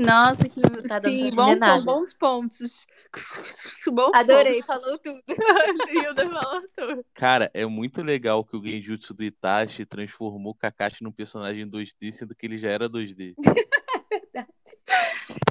[0.00, 1.82] Nossa, que Tá dando sim, bom, nada.
[1.82, 2.86] bons pontos.
[3.92, 4.66] Bons Adorei, pontos.
[4.66, 5.22] falou tudo.
[5.92, 7.04] Hilda falou tudo.
[7.14, 12.12] Cara, é muito legal que o Genjutsu do Itachi transformou o Kakashi num personagem 2D,
[12.12, 13.34] sendo que ele já era 2D.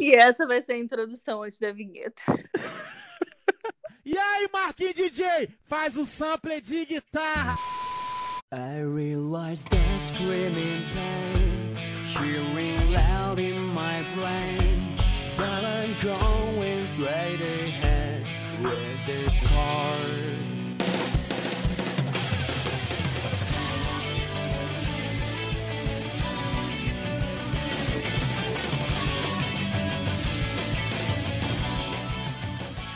[0.02, 2.22] E essa vai ser a introdução antes da vinheta.
[4.06, 7.56] E aí, Marquinhos DJ, faz o sample de guitarra.
[8.54, 11.29] I realize that screaming pain,
[12.10, 14.98] cheering loud in my brain.
[15.38, 18.24] But I'm going straight ahead
[18.64, 20.50] with this heart.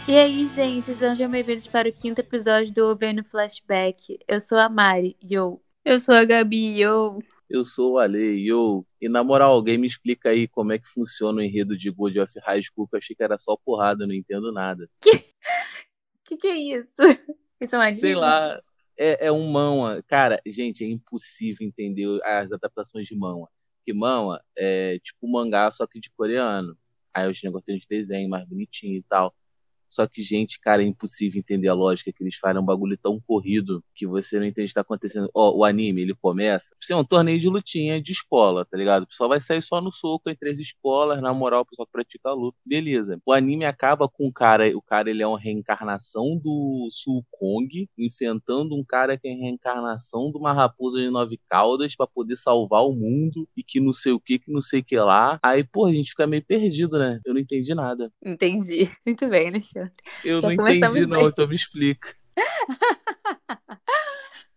[0.05, 4.19] E aí, gente, sejam bem-vindos para o quinto episódio do Vendo Flashback.
[4.27, 5.61] Eu sou a Mari, yo.
[5.85, 7.19] Eu sou a Gabi, eu.
[7.53, 8.83] Eu sou o Ale, eu.
[8.99, 12.17] E na moral, alguém me explica aí como é que funciona o enredo de God
[12.17, 14.89] of High School, que eu achei que era só porrada, não entendo nada.
[14.99, 15.11] Que
[16.35, 16.91] que é isso?
[17.61, 18.59] Isso é uma Sei lá,
[18.97, 20.01] é, é um manhwa.
[20.07, 23.47] Cara, gente, é impossível entender as adaptações de manhwa.
[23.77, 26.75] Porque manhwa é tipo mangá, só que de coreano.
[27.13, 29.33] Aí os negócios tem de desenho mais bonitinho e tal.
[29.93, 32.57] Só que, gente, cara, é impossível entender a lógica que eles fazem.
[32.57, 35.29] É um bagulho tão corrido que você não entende o que tá acontecendo.
[35.35, 36.75] Ó, o anime, ele começa.
[36.81, 39.03] Isso é um torneio de lutinha de escola, tá ligado?
[39.03, 42.29] O pessoal vai sair só no soco entre as escolas, na moral, o pessoal pratica
[42.29, 42.57] a luta.
[42.65, 43.21] Beleza.
[43.23, 44.75] O anime acaba com o cara.
[44.75, 50.39] O cara, ele é uma reencarnação do Sulkong, enfrentando um cara que é reencarnação de
[50.39, 54.19] uma raposa de nove caudas pra poder salvar o mundo e que não sei o
[54.19, 55.37] que, que não sei o que lá.
[55.43, 57.19] Aí, pô, a gente fica meio perdido, né?
[57.23, 58.11] Eu não entendi nada.
[58.25, 58.89] Entendi.
[59.05, 59.82] Muito bem, Alexandre.
[60.23, 61.27] Eu Já não entendi, não, bem.
[61.27, 62.15] então me explica.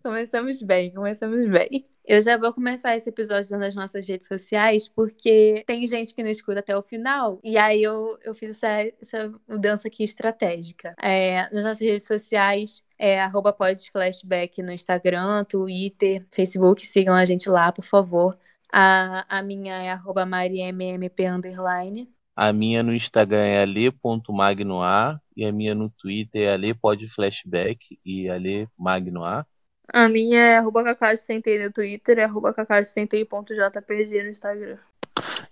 [0.07, 1.85] Começamos bem, começamos bem.
[2.05, 6.31] Eu já vou começar esse episódio nas nossas redes sociais, porque tem gente que não
[6.31, 10.95] escuta até o final, e aí eu, eu fiz essa, essa mudança aqui estratégica.
[11.03, 17.50] É, nas nossas redes sociais, é arroba podflashback no Instagram, Twitter, Facebook, sigam a gente
[17.50, 18.39] lá, por favor.
[18.73, 22.09] A, a minha é arroba underline.
[22.37, 29.47] A minha no Instagram é ale.magnoa e a minha no Twitter é ale.podflashback e ale.magnoa.
[29.91, 34.77] A minha é arroba cacau60 no Twitter e arroba cacau60.jpg no Instagram.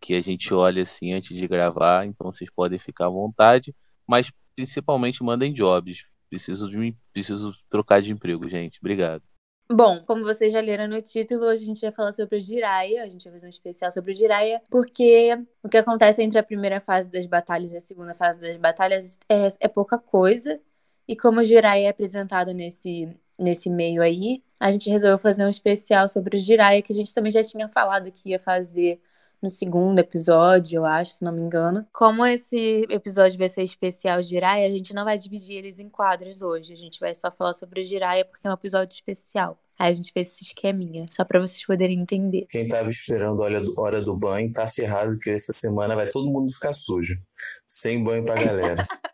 [0.00, 3.74] que a gente olha assim antes de gravar, então vocês podem ficar à vontade,
[4.06, 6.06] mas principalmente mandem jobs.
[6.28, 8.78] Preciso de preciso trocar de emprego, gente.
[8.80, 9.22] Obrigado.
[9.70, 13.02] Bom, como vocês já leram no título, hoje a gente vai falar sobre o Jiraiya.
[13.02, 16.42] A gente vai fazer um especial sobre o Jiraiya, porque o que acontece entre a
[16.42, 20.58] primeira fase das batalhas e a segunda fase das batalhas é, é pouca coisa.
[21.06, 25.50] E como o Jiraiya é apresentado nesse, nesse meio aí, a gente resolveu fazer um
[25.50, 29.00] especial sobre o Jiraiya, que a gente também já tinha falado que ia fazer
[29.42, 31.86] no segundo episódio, eu acho, se não me engano.
[31.92, 36.42] Como esse episódio vai ser especial Jiraiya, a gente não vai dividir eles em quadros
[36.42, 36.72] hoje.
[36.72, 39.58] A gente vai só falar sobre o Jiraiya porque é um episódio especial.
[39.78, 42.46] Aí a gente fez esse esqueminha, só pra vocês poderem entender.
[42.50, 46.08] Quem tava esperando a hora do, hora do banho tá ferrado, que essa semana vai
[46.08, 47.14] todo mundo ficar sujo.
[47.66, 48.86] Sem banho pra galera.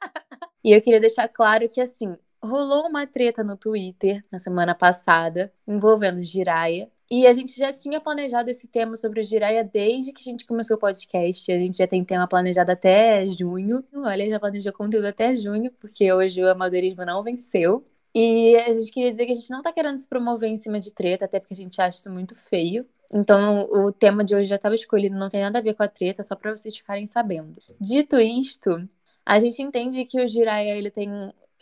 [0.67, 5.53] E eu queria deixar claro que, assim, rolou uma treta no Twitter na semana passada
[5.69, 6.91] envolvendo Jiraiya.
[7.10, 10.47] E a gente já tinha planejado esse tema sobre o Jiraiya desde que a gente
[10.47, 11.53] começou o podcast.
[11.53, 13.84] A gente já tem tema planejado até junho.
[13.94, 17.84] Olha, já planejou conteúdo até junho, porque hoje o amadorismo não venceu.
[18.15, 20.78] E a gente queria dizer que a gente não tá querendo se promover em cima
[20.78, 22.87] de treta, até porque a gente acha isso muito feio.
[23.12, 25.88] Então, o tema de hoje já estava escolhido, não tem nada a ver com a
[25.88, 27.60] treta, só pra vocês ficarem sabendo.
[27.81, 28.88] Dito isto,
[29.26, 31.10] a gente entende que o Jiraiya, ele tem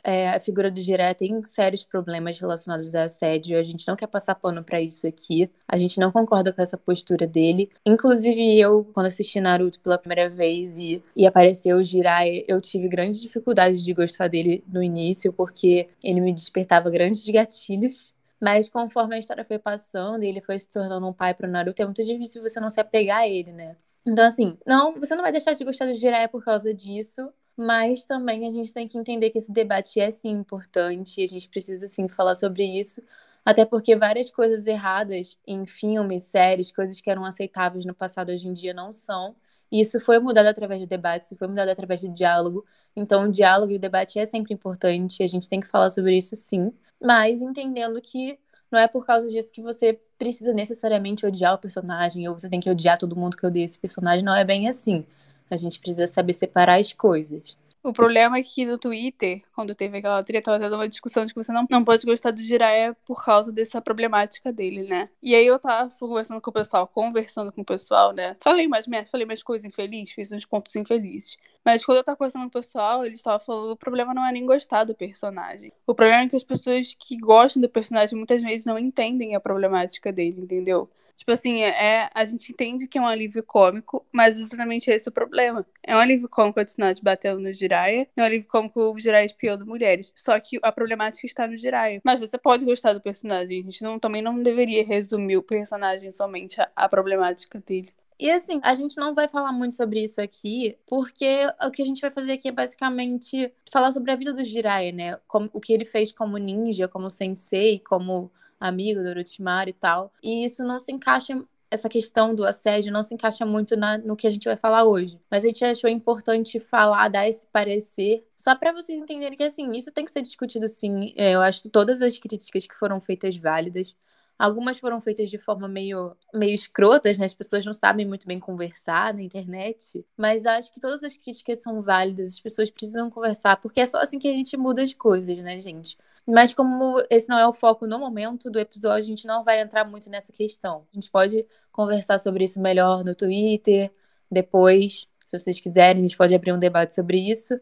[0.05, 3.59] é, a figura do Jiraiya tem sérios problemas relacionados a assédio.
[3.59, 5.51] A gente não quer passar pano pra isso aqui.
[5.69, 7.71] A gente não concorda com essa postura dele.
[7.87, 12.89] Inclusive, eu, quando assisti Naruto pela primeira vez e, e apareceu o Jiraiya, eu tive
[12.89, 18.15] grandes dificuldades de gostar dele no início, porque ele me despertava grandes gatilhos.
[18.41, 21.81] Mas conforme a história foi passando e ele foi se tornando um pai pro Naruto,
[21.81, 23.77] é muito difícil você não se apegar a ele, né?
[24.05, 28.05] Então, assim, não, você não vai deixar de gostar do Jiraiya por causa disso, mas
[28.05, 31.87] também a gente tem que entender que esse debate é sim importante a gente precisa
[31.89, 33.03] sim falar sobre isso,
[33.45, 38.49] até porque várias coisas erradas em filmes, séries, coisas que eram aceitáveis no passado hoje
[38.49, 39.35] em dia não são.
[39.71, 42.65] E isso foi mudado através do debate, isso foi mudado através do diálogo.
[42.95, 46.17] Então, o diálogo e o debate é sempre importante, a gente tem que falar sobre
[46.17, 48.39] isso sim, mas entendendo que
[48.71, 52.61] não é por causa disso que você precisa necessariamente odiar o personagem, ou você tem
[52.61, 54.25] que odiar todo mundo que odeia esse personagem.
[54.25, 55.07] Não é bem assim.
[55.51, 57.57] A gente precisa saber separar as coisas.
[57.83, 61.35] O problema é que no Twitter, quando teve aquela treta, tava tendo uma discussão de
[61.35, 65.09] que você não, não pode gostar do Jiraiya por causa dessa problemática dele, né?
[65.21, 68.37] E aí eu tava conversando com o pessoal, conversando com o pessoal, né?
[68.41, 71.37] Falei mais merda, falei mais coisas infelizes, fiz uns pontos infelizes.
[71.65, 74.31] Mas quando eu tava conversando com o pessoal, eles estavam falando o problema não é
[74.31, 75.73] nem gostar do personagem.
[75.85, 79.41] O problema é que as pessoas que gostam do personagem muitas vezes não entendem a
[79.41, 80.89] problemática dele, entendeu?
[81.17, 85.11] Tipo assim, é, a gente entende que é um alívio cômico, mas exatamente esse é
[85.11, 85.65] o problema.
[85.83, 89.27] É um alívio cômico a Tsunade batendo no Jiraiya, é um alívio cômico o Jiraiya
[89.27, 90.13] espiando mulheres.
[90.17, 92.01] Só que a problemática está no Jiraiya.
[92.05, 96.11] Mas você pode gostar do personagem, a gente não, também não deveria resumir o personagem
[96.11, 97.89] somente a problemática dele.
[98.23, 101.85] E assim, a gente não vai falar muito sobre isso aqui, porque o que a
[101.85, 105.17] gente vai fazer aqui é basicamente falar sobre a vida do Jiraiya, né?
[105.27, 108.31] Como, o que ele fez como ninja, como sensei, como
[108.61, 110.13] amigo do Orochimaru e tal.
[110.23, 111.37] E isso não se encaixa
[111.69, 114.85] essa questão do assédio não se encaixa muito na, no que a gente vai falar
[114.85, 115.19] hoje.
[115.29, 119.73] Mas a gente achou importante falar, dar esse parecer, só para vocês entenderem que, assim,
[119.73, 121.13] isso tem que ser discutido sim.
[121.17, 123.97] É, eu acho todas as críticas que foram feitas válidas.
[124.39, 127.27] Algumas foram feitas de forma meio, meio escrotas, né?
[127.27, 130.05] As pessoas não sabem muito bem conversar na internet.
[130.17, 134.01] Mas acho que todas as críticas são válidas, as pessoas precisam conversar, porque é só
[134.01, 135.97] assim que a gente muda as coisas, né, gente?
[136.27, 139.61] Mas como esse não é o foco no momento do episódio, a gente não vai
[139.61, 140.87] entrar muito nessa questão.
[140.93, 143.93] A gente pode conversar sobre isso melhor no Twitter,
[144.31, 147.61] depois, se vocês quiserem, a gente pode abrir um debate sobre isso.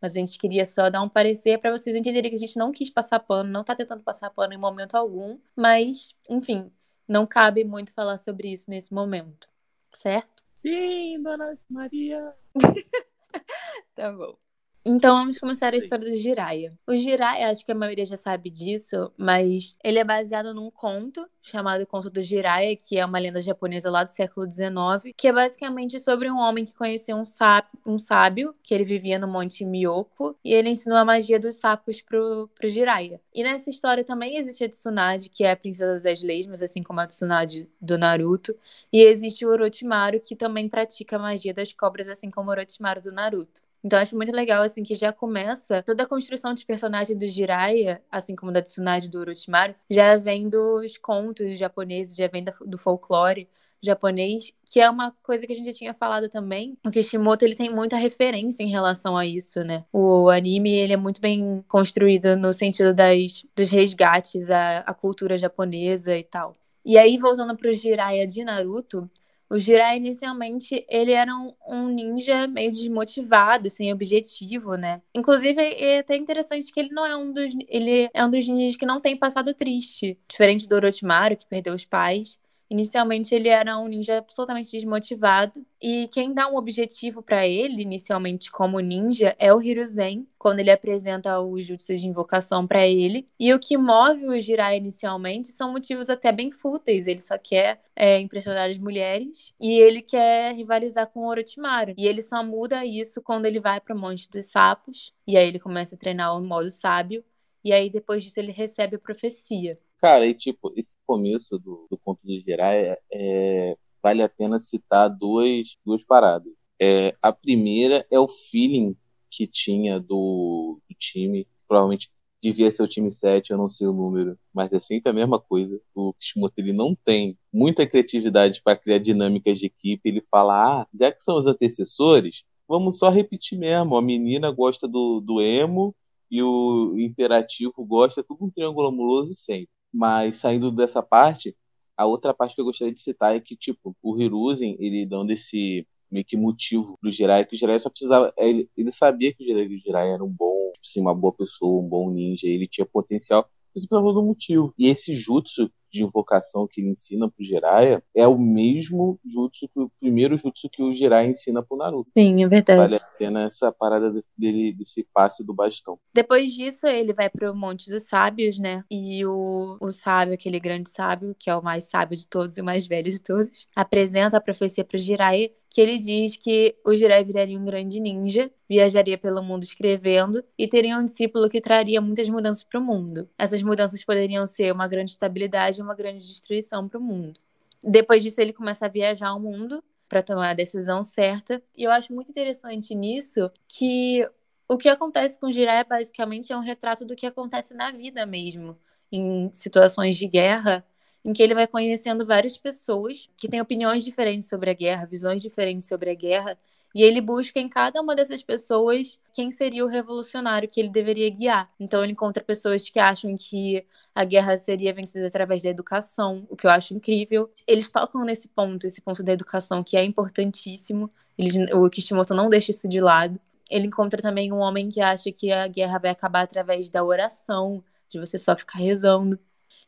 [0.00, 2.72] Mas a gente queria só dar um parecer para vocês entenderem que a gente não
[2.72, 6.70] quis passar pano, não tá tentando passar pano em momento algum, mas, enfim,
[7.06, 9.48] não cabe muito falar sobre isso nesse momento.
[9.92, 10.42] Certo?
[10.54, 12.34] Sim, dona Maria.
[13.94, 14.47] tá bom.
[14.90, 16.72] Então vamos começar a história do Jiraiya.
[16.86, 21.28] O Jiraiya, acho que a maioria já sabe disso, mas ele é baseado num conto
[21.42, 25.32] chamado Conto do Jiraiya, que é uma lenda japonesa lá do século XIX, que é
[25.32, 29.62] basicamente sobre um homem que conheceu um, sábio, um sábio que ele vivia no Monte
[29.62, 33.20] Miyoko, e ele ensinou a magia dos sapos pro, pro Jiraiya.
[33.34, 36.62] E nessa história também existe a Tsunade, que é a princesa das dez leis, mas
[36.62, 38.56] assim como a Tsunade do Naruto,
[38.90, 43.02] e existe o Orochimaru, que também pratica a magia das cobras, assim como o Orochimaru
[43.02, 43.67] do Naruto.
[43.82, 48.02] Então acho muito legal, assim, que já começa toda a construção de personagem do Jiraiya,
[48.10, 53.48] assim como da Tsunade do Orochimaru, já vem dos contos japoneses, já vem do folclore
[53.80, 56.76] japonês, que é uma coisa que a gente já tinha falado também.
[56.84, 59.84] O Kishimoto, ele tem muita referência em relação a isso, né?
[59.92, 65.38] O anime, ele é muito bem construído no sentido das, dos resgates à, à cultura
[65.38, 66.56] japonesa e tal.
[66.84, 69.08] E aí, voltando pro Jiraiya de Naruto,
[69.50, 75.00] o Jiraiya, inicialmente, ele era um, um, ninja meio desmotivado, sem objetivo, né?
[75.14, 77.52] Inclusive, é até interessante que ele não é um dos...
[77.66, 80.18] Ele é um dos ninjas que não tem passado triste.
[80.28, 82.38] Diferente do Orochimaru, que perdeu os pais.
[82.70, 88.50] Inicialmente ele era um ninja absolutamente desmotivado e quem dá um objetivo para ele inicialmente
[88.50, 93.26] como ninja é o Hiruzen, quando ele apresenta o jutsu de invocação para ele.
[93.38, 97.06] E o que move o Jiraiya inicialmente são motivos até bem fúteis.
[97.06, 101.94] Ele só quer é, impressionar as mulheres e ele quer rivalizar com o Orochimaru.
[101.96, 105.46] E ele só muda isso quando ele vai para o Monte dos Sapos e aí
[105.46, 107.24] ele começa a treinar o modo sábio.
[107.64, 109.76] E aí depois disso ele recebe a profecia.
[109.98, 115.08] Cara, e tipo, esse começo do, do conto do Jiraiya, é, vale a pena citar
[115.08, 116.52] duas, duas paradas.
[116.80, 118.96] É, a primeira é o feeling
[119.30, 122.10] que tinha do, do time, provavelmente
[122.40, 125.40] devia ser o time 7, eu não sei o número, mas é sempre a mesma
[125.40, 125.80] coisa.
[125.94, 130.08] O Kishimoto ele não tem muita criatividade para criar dinâmicas de equipe.
[130.08, 133.96] Ele fala: ah, já que são os antecessores, vamos só repetir mesmo.
[133.96, 135.94] A menina gosta do, do emo
[136.30, 139.68] e o imperativo gosta, tudo um triângulo amoroso sempre.
[139.92, 141.56] Mas saindo dessa parte,
[141.96, 145.30] a outra parte que eu gostaria de citar é que, tipo, o Hiruzen, ele dando
[145.32, 148.32] esse meio que motivo pro Jirai, que o Jirai só precisava.
[148.38, 151.32] Ele, ele sabia que o Jirai, o Jirai era um bom, tipo assim, uma boa
[151.32, 154.72] pessoa, um bom ninja, ele tinha potencial, mas precisava do motivo.
[154.78, 159.80] E esse jutsu de invocação que ele ensina pro Jiraiya é o mesmo jutsu que
[159.80, 162.10] o primeiro jutsu que o Jiraiya ensina pro Naruto.
[162.16, 162.78] Sim, é verdade.
[162.78, 165.98] Vale a pena essa parada desse, dele, desse passe do bastão.
[166.14, 168.84] Depois disso, ele vai pro Monte dos Sábios, né?
[168.90, 172.60] E o, o sábio, aquele grande sábio, que é o mais sábio de todos e
[172.60, 176.94] o mais velho de todos, apresenta a profecia pro Jiraiya que ele diz que o
[176.94, 182.00] Jiraiya viraria um grande ninja, viajaria pelo mundo escrevendo e teria um discípulo que traria
[182.00, 183.28] muitas mudanças para o mundo.
[183.38, 187.40] Essas mudanças poderiam ser uma grande estabilidade e uma grande destruição para o mundo.
[187.82, 191.62] Depois disso, ele começa a viajar ao mundo para tomar a decisão certa.
[191.76, 194.28] E eu acho muito interessante nisso que
[194.68, 198.76] o que acontece com Jiraiya basicamente é um retrato do que acontece na vida mesmo,
[199.10, 200.84] em situações de guerra
[201.24, 205.42] em que ele vai conhecendo várias pessoas que têm opiniões diferentes sobre a guerra, visões
[205.42, 206.58] diferentes sobre a guerra,
[206.94, 211.28] e ele busca em cada uma dessas pessoas quem seria o revolucionário que ele deveria
[211.30, 211.70] guiar.
[211.78, 216.56] Então ele encontra pessoas que acham que a guerra seria vencida através da educação, o
[216.56, 217.50] que eu acho incrível.
[217.66, 221.10] Eles tocam nesse ponto, esse ponto da educação que é importantíssimo.
[221.36, 223.38] Eles, o Kishimoto não deixa isso de lado.
[223.70, 227.84] Ele encontra também um homem que acha que a guerra vai acabar através da oração,
[228.08, 229.38] de você só ficar rezando.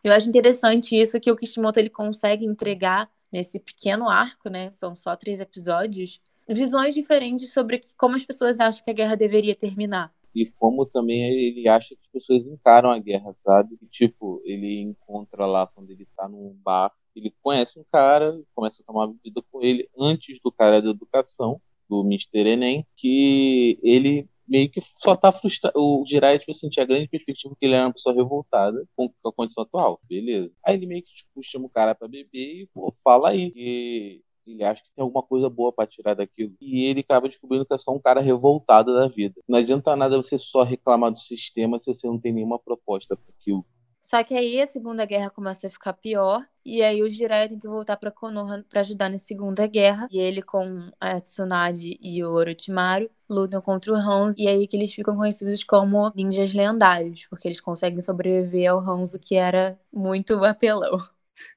[0.05, 4.71] Eu acho interessante isso que o Kishimoto ele consegue entregar nesse pequeno arco, né?
[4.71, 6.21] São só três episódios,
[6.55, 10.13] visões diferentes sobre como as pessoas acham que a guerra deveria terminar.
[10.35, 13.77] E como também ele acha que as pessoas encaram a guerra, sabe?
[13.83, 18.83] E, tipo, ele encontra lá quando ele tá num bar, ele conhece um cara, começa
[18.83, 22.49] a tomar bebida com ele antes do cara da educação, do Mr.
[22.49, 25.79] Enem, que ele meio que só tá frustrado.
[25.79, 29.13] O Jiraiya, tipo assim, tinha a grande perspectiva que ele era uma pessoa revoltada com
[29.25, 30.01] a condição atual.
[30.09, 30.53] Beleza.
[30.65, 33.51] Aí ele meio que tipo, chama o cara pra beber e, pô, fala aí.
[33.51, 36.55] Que ele acha que tem alguma coisa boa para tirar daquilo.
[36.61, 39.41] E ele acaba descobrindo que é só um cara revoltado da vida.
[39.49, 43.33] Não adianta nada você só reclamar do sistema se você não tem nenhuma proposta para
[43.39, 43.65] aquilo.
[44.01, 47.59] Só que aí a Segunda Guerra começa a ficar pior, e aí o Jiraiya tem
[47.59, 52.25] que voltar para Konoha para ajudar na Segunda Guerra, e ele com a Tsunade e
[52.25, 57.27] o Orochimaru lutam contra o Hanzo, e aí que eles ficam conhecidos como ninjas lendários,
[57.29, 60.99] porque eles conseguem sobreviver ao Hanzo que era muito apelão.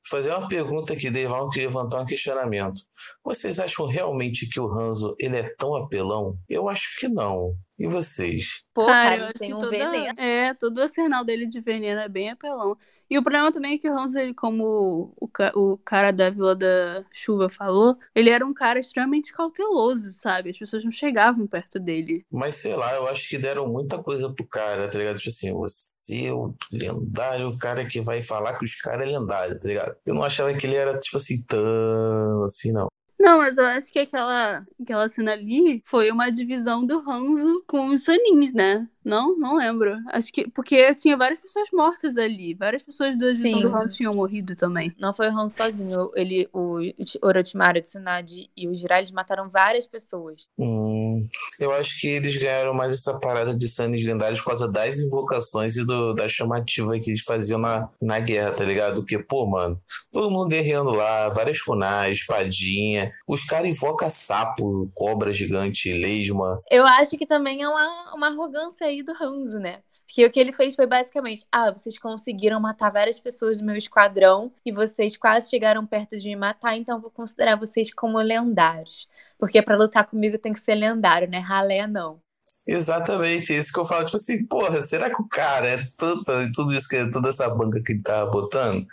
[0.09, 2.81] Fazer uma pergunta aqui, Deival, que levantar um questionamento.
[3.23, 6.33] Vocês acham realmente que o Hanzo ele é tão apelão?
[6.47, 7.55] Eu acho que não.
[7.77, 8.65] E vocês?
[8.73, 10.19] Pô, Cara, cara, eu acho tem que um toda- veneno.
[10.19, 12.77] É, todo o arsenal dele de veneno é bem apelão.
[13.09, 16.55] E o problema também é que o Hans, ele, como o, o cara da Vila
[16.55, 20.49] da Chuva falou, ele era um cara extremamente cauteloso, sabe?
[20.51, 22.25] As pessoas não chegavam perto dele.
[22.31, 25.17] Mas sei lá, eu acho que deram muita coisa pro cara, tá ligado?
[25.17, 29.11] Tipo assim, você é o lendário, o cara que vai falar que os caras é
[29.17, 29.95] lendário, tá ligado?
[30.05, 32.87] Eu não achava que ele era, tipo assim, tão assim, não.
[33.23, 37.87] Não, mas eu acho que aquela, aquela cena ali foi uma divisão do Hanzo com
[37.89, 38.85] os Sanins, né?
[39.03, 39.97] Não, não lembro.
[40.11, 40.49] Acho que.
[40.49, 42.53] Porque tinha várias pessoas mortas ali.
[42.53, 43.61] Várias pessoas divisão Sim.
[43.61, 44.93] do Hanzo tinham morrido também.
[44.99, 46.11] Não foi o Hanzo sozinho.
[46.15, 46.79] Ele, o
[47.21, 50.47] Orochimaru, o Tsunade e o Jiraiya, eles mataram várias pessoas.
[50.57, 51.27] Hum,
[51.59, 55.75] eu acho que eles ganharam mais essa parada de Sanis lendários por causa das invocações
[55.75, 59.01] e do, da chamativa que eles faziam na, na guerra, tá ligado?
[59.01, 59.79] Porque, pô, mano,
[60.11, 63.11] todo mundo guerreando lá, várias funais, espadinha.
[63.27, 66.61] Os caras invocam sapo, cobra gigante, lesma.
[66.69, 69.81] Eu acho que também é uma, uma arrogância aí do Hanzo, né?
[70.05, 73.75] Porque o que ele fez foi basicamente: ah, vocês conseguiram matar várias pessoas do meu
[73.75, 79.07] esquadrão e vocês quase chegaram perto de me matar, então vou considerar vocês como lendários.
[79.39, 81.39] Porque pra lutar comigo tem que ser lendário, né?
[81.39, 82.19] Ralé não.
[82.67, 86.23] Exatamente, isso que eu falo, tipo assim, porra, será que o cara é tanto,
[86.53, 88.85] tudo isso que toda essa banca que ele tava botando?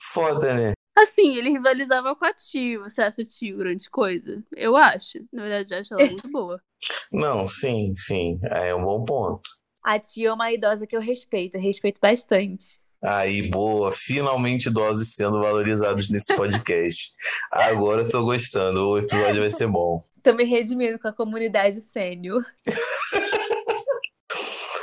[0.00, 0.72] Foda, né?
[0.98, 2.82] Assim, ele rivalizava com a Tio.
[2.82, 4.42] Você acha a Tio grande coisa?
[4.56, 5.18] Eu acho.
[5.32, 6.60] Na verdade, eu acho ela muito boa.
[7.12, 9.40] Não, sim, sim, é um bom ponto.
[9.82, 12.78] A tia é uma idosa que eu respeito, eu respeito bastante.
[13.02, 17.14] Aí, boa, finalmente idosos sendo valorizados nesse podcast.
[17.50, 20.02] Agora eu tô gostando, o episódio vai ser bom.
[20.22, 22.44] Tô me redimindo com a comunidade sênior.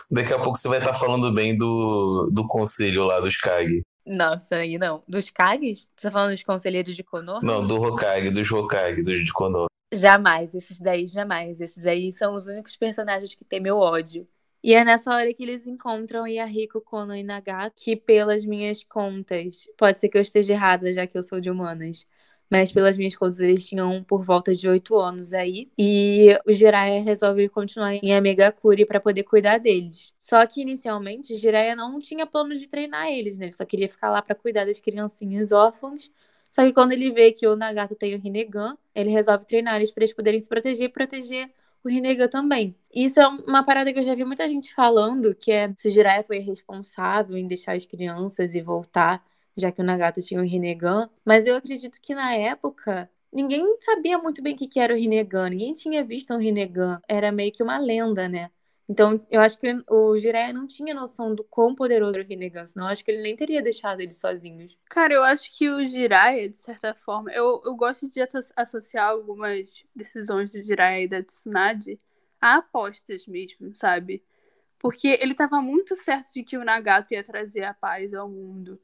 [0.10, 3.84] Daqui a pouco você vai estar falando bem do, do conselho lá dos Kag.
[4.06, 5.04] Não, isso aí não.
[5.08, 5.92] Dos Kages?
[5.96, 7.40] Você tá falando dos conselheiros de Konoha?
[7.42, 9.68] Não, do Hokage, dos Hokage, dos de Konoha.
[9.92, 11.60] Jamais, esses daí jamais.
[11.60, 14.28] Esses aí são os únicos personagens que têm meu ódio.
[14.64, 19.68] E é nessa hora que eles encontram Yahiko, Kono e Nagato, que pelas minhas contas,
[19.78, 22.08] pode ser que eu esteja errada, já que eu sou de humanas,
[22.50, 25.70] mas pelas minhas contas eles tinham por volta de oito anos aí.
[25.78, 30.14] E o Jiraiya resolve continuar em Amegakuri para poder cuidar deles.
[30.18, 33.46] Só que inicialmente Jiraiya não tinha plano de treinar eles, né?
[33.46, 36.10] Ele só queria ficar lá para cuidar das criancinhas órfãs.
[36.52, 39.92] Só que quando ele vê que o Nagato tem o Rinnegan, ele resolve treinar eles
[39.92, 41.52] para eles poderem se proteger e proteger
[41.84, 42.76] o Rinnegan também.
[42.94, 45.92] Isso é uma parada que eu já vi muita gente falando, que é se o
[45.92, 49.24] Jiraiya foi responsável em deixar as crianças e voltar,
[49.56, 51.10] já que o Nagato tinha o Rinnegan.
[51.24, 55.50] Mas eu acredito que na época ninguém sabia muito bem o que era o Rinnegan,
[55.50, 58.50] ninguém tinha visto um Rinnegan, era meio que uma lenda, né?
[58.88, 62.66] Então, eu acho que o Jiraiya não tinha noção do quão poderoso era o Rinnegan,
[62.68, 64.78] senão eu acho que ele nem teria deixado eles sozinhos.
[64.90, 69.10] Cara, eu acho que o Jiraiya, de certa forma, eu, eu gosto de asso- associar
[69.10, 72.00] algumas decisões do Jiraiya e da Tsunade
[72.40, 74.24] a apostas mesmo, sabe?
[74.80, 78.80] Porque ele tava muito certo de que o Nagato ia trazer a paz ao mundo.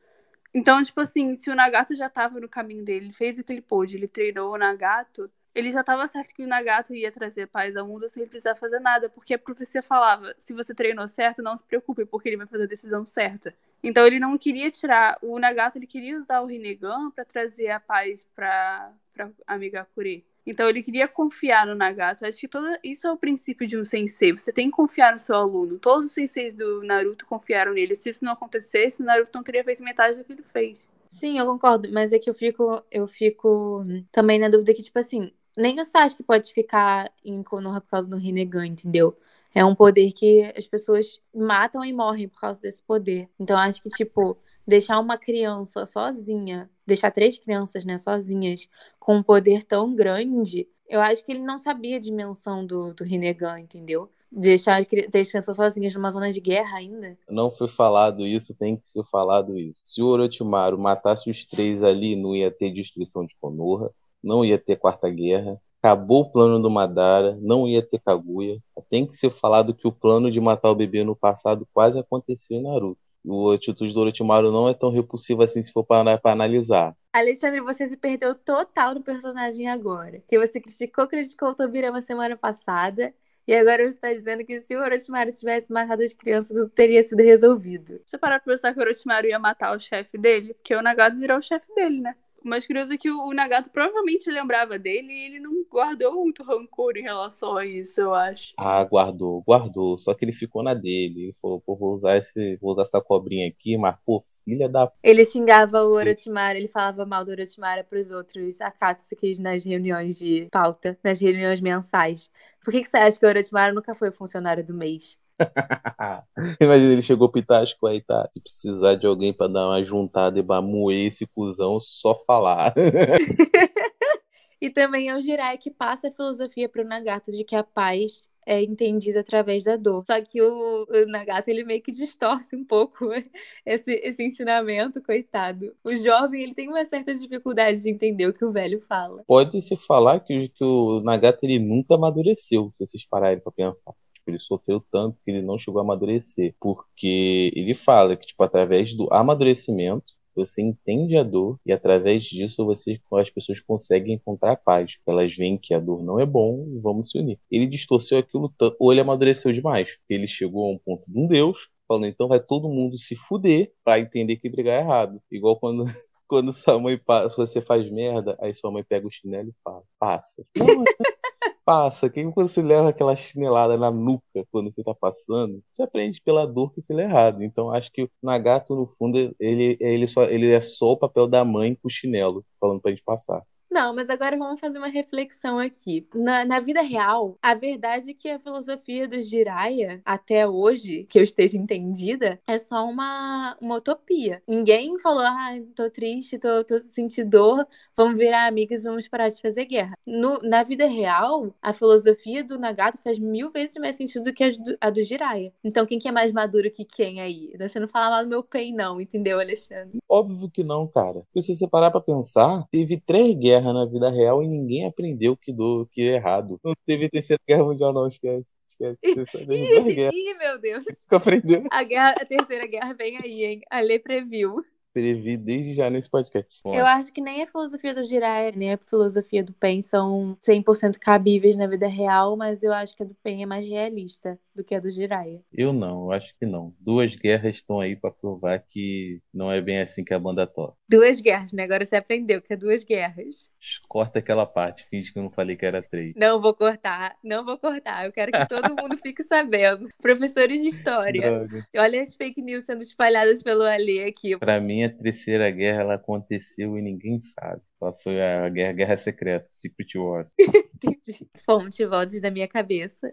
[0.54, 3.54] Então, tipo assim, se o Nagato já tava no caminho dele, ele fez o que
[3.54, 7.48] ele pôde, ele treinou o Nagato, ele já tava certo que o Nagato ia trazer
[7.48, 11.08] paz ao mundo sem ele precisar fazer nada, porque a profecia falava: se você treinou
[11.08, 13.54] certo, não se preocupe, porque ele vai fazer a decisão certa.
[13.84, 17.80] Então ele não queria tirar o Nagato, ele queria usar o Rinnegan para trazer a
[17.80, 20.26] paz para para amiga Kure.
[20.46, 22.26] Então ele queria confiar no Nagato.
[22.26, 24.32] Acho que todo isso é o princípio de um sensei.
[24.32, 25.78] Você tem que confiar no seu aluno.
[25.80, 27.96] Todos os senseis do Naruto confiaram nele.
[27.96, 30.88] Se isso não acontecesse, o Naruto não teria feito metade do que ele fez.
[31.10, 34.98] Sim, eu concordo, mas é que eu fico, eu fico também na dúvida que, tipo
[34.98, 39.18] assim, nem o Sasuke pode ficar em Konoha por causa do Rinnegan, entendeu?
[39.54, 43.30] É um poder que as pessoas matam e morrem por causa desse poder.
[43.38, 48.68] Então acho que, tipo, deixar uma criança sozinha, deixar três crianças, né, sozinhas,
[49.00, 53.04] com um poder tão grande, eu acho que ele não sabia a dimensão do, do
[53.06, 54.10] Rinnegan, entendeu?
[54.30, 57.18] Deixar três crianças sozinhas numa zona de guerra ainda.
[57.30, 59.80] Não foi falado isso, tem que ser falado isso.
[59.82, 63.92] Se o Orochimaru matasse os três ali, não ia ter destruição de Konoha,
[64.22, 68.62] não ia ter Quarta Guerra, acabou o plano do Madara, não ia ter Kaguya.
[68.90, 72.58] Tem que ser falado que o plano de matar o bebê no passado quase aconteceu
[72.58, 76.96] em Naruto o atitude do Orochimaru não é tão repulsiva assim se for para analisar.
[77.14, 80.24] Alexandre, você se perdeu total no personagem agora.
[80.28, 83.14] Que você criticou, criticou o Tobirama semana passada.
[83.48, 87.04] E agora você está dizendo que se o Orochimaru tivesse matado as crianças, tudo teria
[87.04, 88.00] sido resolvido.
[88.06, 90.54] Você parar pra pensar que o Orochimaru ia matar o chefe dele?
[90.54, 92.16] Porque o Nagato virou o chefe dele, né?
[92.44, 96.44] O mais curioso é que o Nagato provavelmente lembrava dele e ele não guardou muito
[96.44, 98.54] rancor em relação a isso, eu acho.
[98.58, 99.96] Ah, guardou, guardou.
[99.98, 101.26] Só que ele ficou na dele.
[101.26, 104.92] Ele falou, pô, vou usar, esse, vou usar essa cobrinha aqui, mas, pô, filha da.
[105.04, 110.48] Ele xingava o Orochimaru, ele falava mal do Orochimaru pros outros Akatsuki nas reuniões de
[110.52, 112.30] pauta, nas reuniões mensais.
[112.64, 115.18] Por que, que você acha que o Orochimaru nunca foi funcionário do mês?
[116.62, 118.30] Imagina, ele chegou pitasco aí, tá?
[118.34, 122.74] Se precisar de alguém pra dar uma juntada e moer esse cuzão, só falar.
[124.62, 128.30] e também é o Jirai que passa a filosofia pro Nagato de que a paz
[128.46, 130.04] é entendida através da dor.
[130.06, 133.10] Só que o, o, Nagato, ele meio que distorce um pouco
[133.66, 135.74] esse, esse ensinamento, coitado.
[135.84, 139.24] O jovem, ele tem uma certa dificuldade de entender o que o velho fala.
[139.28, 143.94] Pode-se falar que, que o Nagato, ele nunca amadureceu, se vocês pararem pra pensar.
[144.22, 146.56] Tipo, ele sofreu tanto que ele não chegou a amadurecer.
[146.60, 152.66] Porque ele fala que, tipo, através do amadurecimento, você entende a dor e através disso
[152.66, 154.98] você, as pessoas conseguem encontrar paz.
[155.06, 157.40] Elas veem que a dor não é bom e vamos se unir.
[157.50, 159.98] Ele distorceu aquilo ou ele amadureceu demais.
[160.10, 163.74] Ele chegou a um ponto de um Deus, falando então vai todo mundo se fuder
[163.84, 165.22] para entender que brigar é errado.
[165.30, 165.84] Igual quando
[166.28, 169.84] quando sua mãe passa, você faz merda, aí sua mãe pega o chinelo e fala:
[170.00, 170.46] "Passa".
[170.58, 170.66] Não,
[171.66, 176.46] passa, que você leva aquela chinelada na nuca quando você tá passando, você aprende pela
[176.48, 177.44] dor que pelo errado.
[177.44, 181.28] Então acho que o Nagato, no fundo, ele, ele, só, ele é só o papel
[181.28, 183.42] da mãe com o chinelo, falando pra gente passar.
[183.72, 186.06] Não, mas agora vamos fazer uma reflexão aqui.
[186.14, 191.18] Na, na vida real, a verdade é que a filosofia do Jiraiya, até hoje, que
[191.18, 194.44] eu esteja entendida, é só uma, uma utopia.
[194.46, 199.42] Ninguém falou, ah, tô triste, tô, tô sentindo dor, vamos virar amigas, vamos parar de
[199.42, 199.98] fazer guerra.
[200.06, 204.44] No, na vida real, a filosofia do Nagato faz mil vezes mais sentido do que
[204.44, 205.54] a do, a do Jiraiya.
[205.64, 207.54] Então, quem que é mais maduro que quem aí?
[207.58, 210.00] Você não fala mal do meu pen, não, entendeu, Alexandre?
[210.10, 211.22] Óbvio que não, cara.
[211.22, 214.86] Porque se você parar pra pensar, teve três guerras guerra na vida real e ninguém
[214.86, 216.60] aprendeu que do que é errado.
[216.64, 218.54] Não teve terceira guerra mundial, não, esquece.
[218.68, 218.98] esquece.
[219.04, 219.14] Ih,
[220.12, 220.86] ih, meu Deus.
[221.10, 221.64] Aprendeu?
[221.72, 223.62] A, guerra, a terceira guerra vem aí, hein?
[223.70, 226.60] A lei previu previ desde já nesse podcast.
[226.64, 230.38] Bom, eu acho que nem a filosofia do Jiraiya, nem a filosofia do Pen são
[230.42, 234.38] 100% cabíveis na vida real, mas eu acho que a do Pen é mais realista
[234.56, 235.42] do que a do Jiraiya.
[235.54, 236.74] Eu não, eu acho que não.
[236.80, 240.76] Duas guerras estão aí para provar que não é bem assim que a banda toca.
[240.90, 241.64] Duas guerras, né?
[241.64, 243.50] Agora você aprendeu que é duas guerras.
[243.88, 246.14] Corta aquela parte, finge que eu não falei que era três.
[246.16, 248.06] Não vou cortar, não vou cortar.
[248.06, 249.90] Eu quero que todo mundo fique sabendo.
[250.02, 251.22] Professores de história.
[251.22, 251.66] Droga.
[251.78, 254.38] Olha as fake news sendo espalhadas pelo Ali aqui.
[254.38, 257.62] Pra mim, a terceira guerra ela aconteceu e ninguém sabe.
[257.82, 260.34] Ela foi a guerra, guerra secreta, Secret Wars.
[260.76, 261.28] Entendi.
[261.46, 263.12] Fonte, vozes da minha cabeça.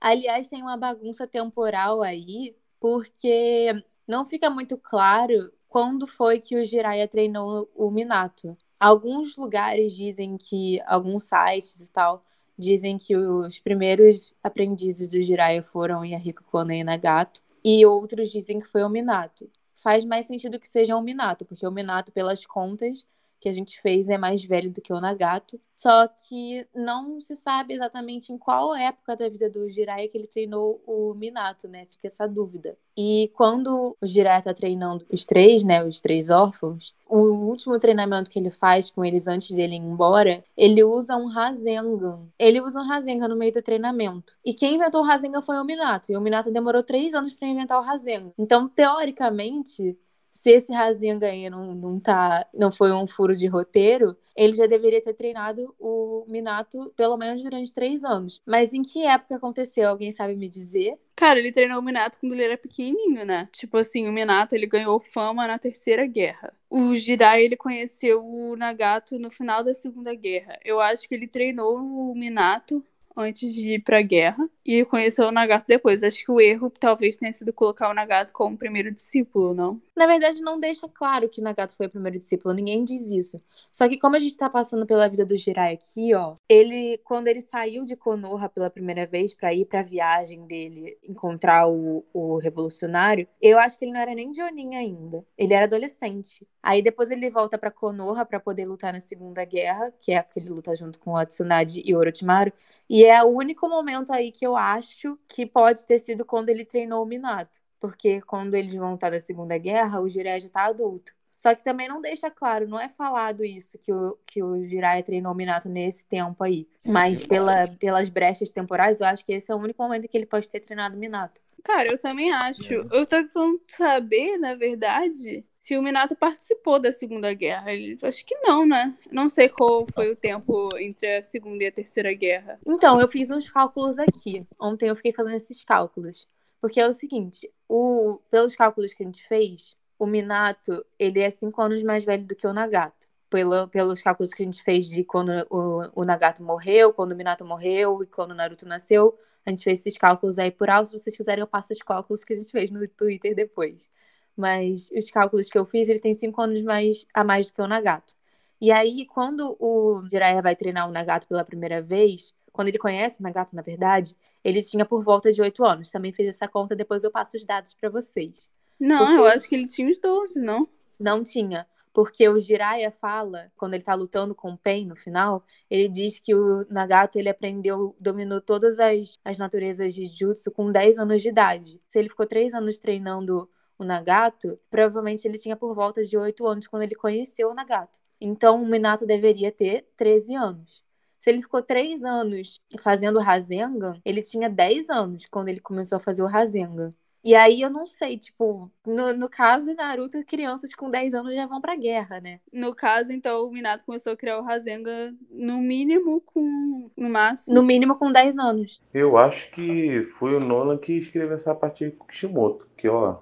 [0.00, 6.64] Aliás, tem uma bagunça temporal aí, porque não fica muito claro quando foi que o
[6.64, 8.56] Jiraiya treinou o Minato.
[8.80, 12.24] Alguns lugares dizem que, alguns sites e tal,
[12.56, 18.60] dizem que os primeiros aprendizes do Jiraiya foram Yahiko Kone e Nagato, e outros dizem
[18.60, 19.50] que foi o Minato.
[19.74, 23.06] Faz mais sentido que seja o Minato, porque o Minato, pelas contas,
[23.40, 25.60] que a gente fez é mais velho do que o Nagato.
[25.74, 30.26] Só que não se sabe exatamente em qual época da vida do Jiraiya que ele
[30.26, 31.86] treinou o Minato, né?
[31.86, 32.76] Fica essa dúvida.
[32.96, 35.84] E quando o Jiraiya tá treinando os três, né?
[35.84, 39.78] Os três órfãos, o último treinamento que ele faz com eles antes de ele ir
[39.78, 42.26] embora, ele usa um Rasengan.
[42.36, 44.36] Ele usa um Rasengan no meio do treinamento.
[44.44, 46.10] E quem inventou o Rasengan foi o Minato.
[46.10, 48.32] E o Minato demorou três anos para inventar o Rasengan.
[48.36, 49.96] Então, teoricamente,
[50.32, 54.66] se esse Razinha ganha não, não, tá, não foi um furo de roteiro, ele já
[54.66, 58.40] deveria ter treinado o Minato pelo menos durante três anos.
[58.46, 59.88] Mas em que época aconteceu?
[59.88, 60.96] Alguém sabe me dizer?
[61.16, 63.48] Cara, ele treinou o Minato quando ele era pequenininho, né?
[63.52, 66.52] Tipo assim, o Minato, ele ganhou fama na Terceira Guerra.
[66.70, 70.58] O Jirai, ele conheceu o Nagato no final da Segunda Guerra.
[70.64, 72.84] Eu acho que ele treinou o Minato
[73.18, 76.02] antes de ir pra guerra e conheceu o Nagato depois.
[76.02, 79.80] Acho que o erro talvez tenha sido colocar o Nagato como primeiro discípulo, não?
[79.96, 83.42] Na verdade, não deixa claro que Nagato foi o primeiro discípulo, ninguém diz isso.
[83.72, 87.28] Só que como a gente tá passando pela vida do Jirai aqui, ó, ele, quando
[87.28, 92.38] ele saiu de Konoha pela primeira vez para ir pra viagem dele encontrar o, o
[92.38, 95.24] revolucionário, eu acho que ele não era nem Jonin ainda.
[95.36, 96.46] Ele era adolescente.
[96.62, 100.38] Aí depois ele volta para Konoha para poder lutar na Segunda Guerra, que é que
[100.38, 102.52] ele luta junto com o Tsunade e Orochimaru,
[102.88, 106.64] e é o único momento aí que eu acho que pode ter sido quando ele
[106.64, 107.60] treinou o Minato.
[107.80, 111.12] Porque quando eles vão estar da Segunda Guerra, o Jiraiya já tá adulto.
[111.36, 115.04] Só que também não deixa claro, não é falado isso, que o, que o Jiraiya
[115.04, 116.66] treinou o Minato nesse tempo aí.
[116.84, 120.26] Mas pela, pelas brechas temporais, eu acho que esse é o único momento que ele
[120.26, 121.40] pode ter treinado o Minato.
[121.62, 122.64] Cara, eu também acho.
[122.72, 127.72] Eu tô tentando saber, na verdade, se o Minato participou da Segunda Guerra.
[127.72, 128.96] Ele, acho que não, né?
[129.10, 132.58] Não sei qual foi o tempo entre a Segunda e a Terceira Guerra.
[132.66, 134.46] Então, eu fiz uns cálculos aqui.
[134.58, 136.28] Ontem eu fiquei fazendo esses cálculos.
[136.60, 141.30] Porque é o seguinte, o, pelos cálculos que a gente fez, o Minato, ele é
[141.30, 143.08] cinco anos mais velho do que o Nagato.
[143.28, 147.16] Pelo, pelos cálculos que a gente fez de quando o, o Nagato morreu, quando o
[147.16, 150.88] Minato morreu e quando o Naruto nasceu, a gente fez esses cálculos aí por alto.
[150.88, 153.90] Se vocês quiserem, eu passo os cálculos que a gente fez no Twitter depois.
[154.38, 157.60] Mas os cálculos que eu fiz, ele tem cinco anos mais, a mais do que
[157.60, 158.14] o Nagato.
[158.60, 163.18] E aí, quando o Jiraiya vai treinar o Nagato pela primeira vez, quando ele conhece
[163.18, 165.90] o Nagato, na verdade, ele tinha por volta de oito anos.
[165.90, 168.48] Também fiz essa conta, depois eu passo os dados para vocês.
[168.78, 170.68] Não, Porque- eu acho que ele tinha uns 12, não?
[170.98, 171.66] Não tinha.
[171.92, 176.20] Porque o Jiraiya fala, quando ele tá lutando com o Pain no final, ele diz
[176.20, 181.20] que o Nagato ele aprendeu, dominou todas as, as naturezas de Jutsu com 10 anos
[181.22, 181.80] de idade.
[181.88, 186.46] Se ele ficou 3 anos treinando o Nagato, provavelmente ele tinha por volta de 8
[186.46, 188.00] anos quando ele conheceu o Nagato.
[188.20, 190.82] Então o Minato deveria ter 13 anos.
[191.20, 195.96] Se ele ficou 3 anos fazendo o Rasengan, ele tinha 10 anos quando ele começou
[195.96, 196.90] a fazer o Rasengan.
[197.24, 201.46] E aí eu não sei, tipo, no, no caso Naruto, crianças com 10 anos já
[201.46, 202.40] vão pra guerra, né?
[202.52, 206.88] No caso, então, o Minato começou a criar o Rasengan no mínimo com.
[206.96, 207.54] No máximo.
[207.54, 208.80] No mínimo com 10 anos.
[208.94, 213.18] Eu acho que foi o Nolan que escreveu essa parte com o Kishimoto, que ó,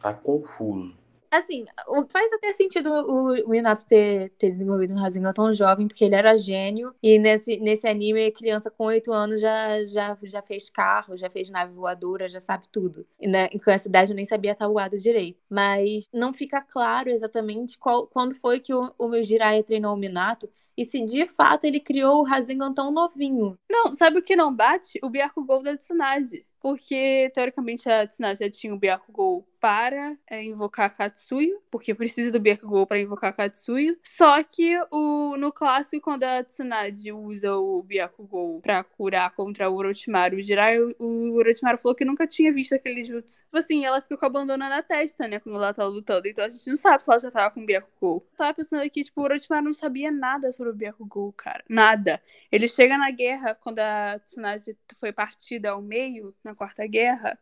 [0.00, 0.94] tá confuso.
[1.28, 5.86] Assim, o- faz até sentido o, o Minato ter, ter desenvolvido um Rasengan tão jovem,
[5.88, 6.94] porque ele era gênio.
[7.02, 11.50] E nesse, nesse anime, criança com 8 anos já, já, já fez carro, já fez
[11.50, 13.04] nave voadora, já sabe tudo.
[13.20, 15.38] E, né, e com essa idade eu nem sabia tabuada direito.
[15.50, 20.48] Mas não fica claro exatamente qual, quando foi que o, o Jiraiya treinou o Minato.
[20.76, 23.58] E se de fato ele criou o Rasengan tão novinho.
[23.70, 24.98] Não, sabe o que não bate?
[25.02, 26.46] O Byakugou da Tsunade.
[26.60, 32.38] Porque, teoricamente, a Tsunade já tinha o Byakugou para é, invocar Katsuyo, porque precisa do
[32.38, 33.98] Byakugou para invocar Katsuyo.
[34.00, 39.74] Só que o, no clássico, quando a Tsunade usa o Byakugou para curar contra o
[39.74, 43.42] Orochimaru o Jiraiya, o, Orochimaru falou que nunca tinha visto aquele jutsu.
[43.42, 46.28] Tipo assim, ela fica com a bandana na testa, né, quando ela tá lutando.
[46.28, 48.24] Então a gente não sabe se ela já tava com o Byakugou.
[48.30, 51.64] Eu tava pensando aqui, tipo, o Orochimaru não sabia nada sobre o Byakugou, cara.
[51.68, 52.22] Nada.
[52.52, 57.36] Ele chega na guerra, quando a Tsunade foi partida ao meio, na Quarta Guerra,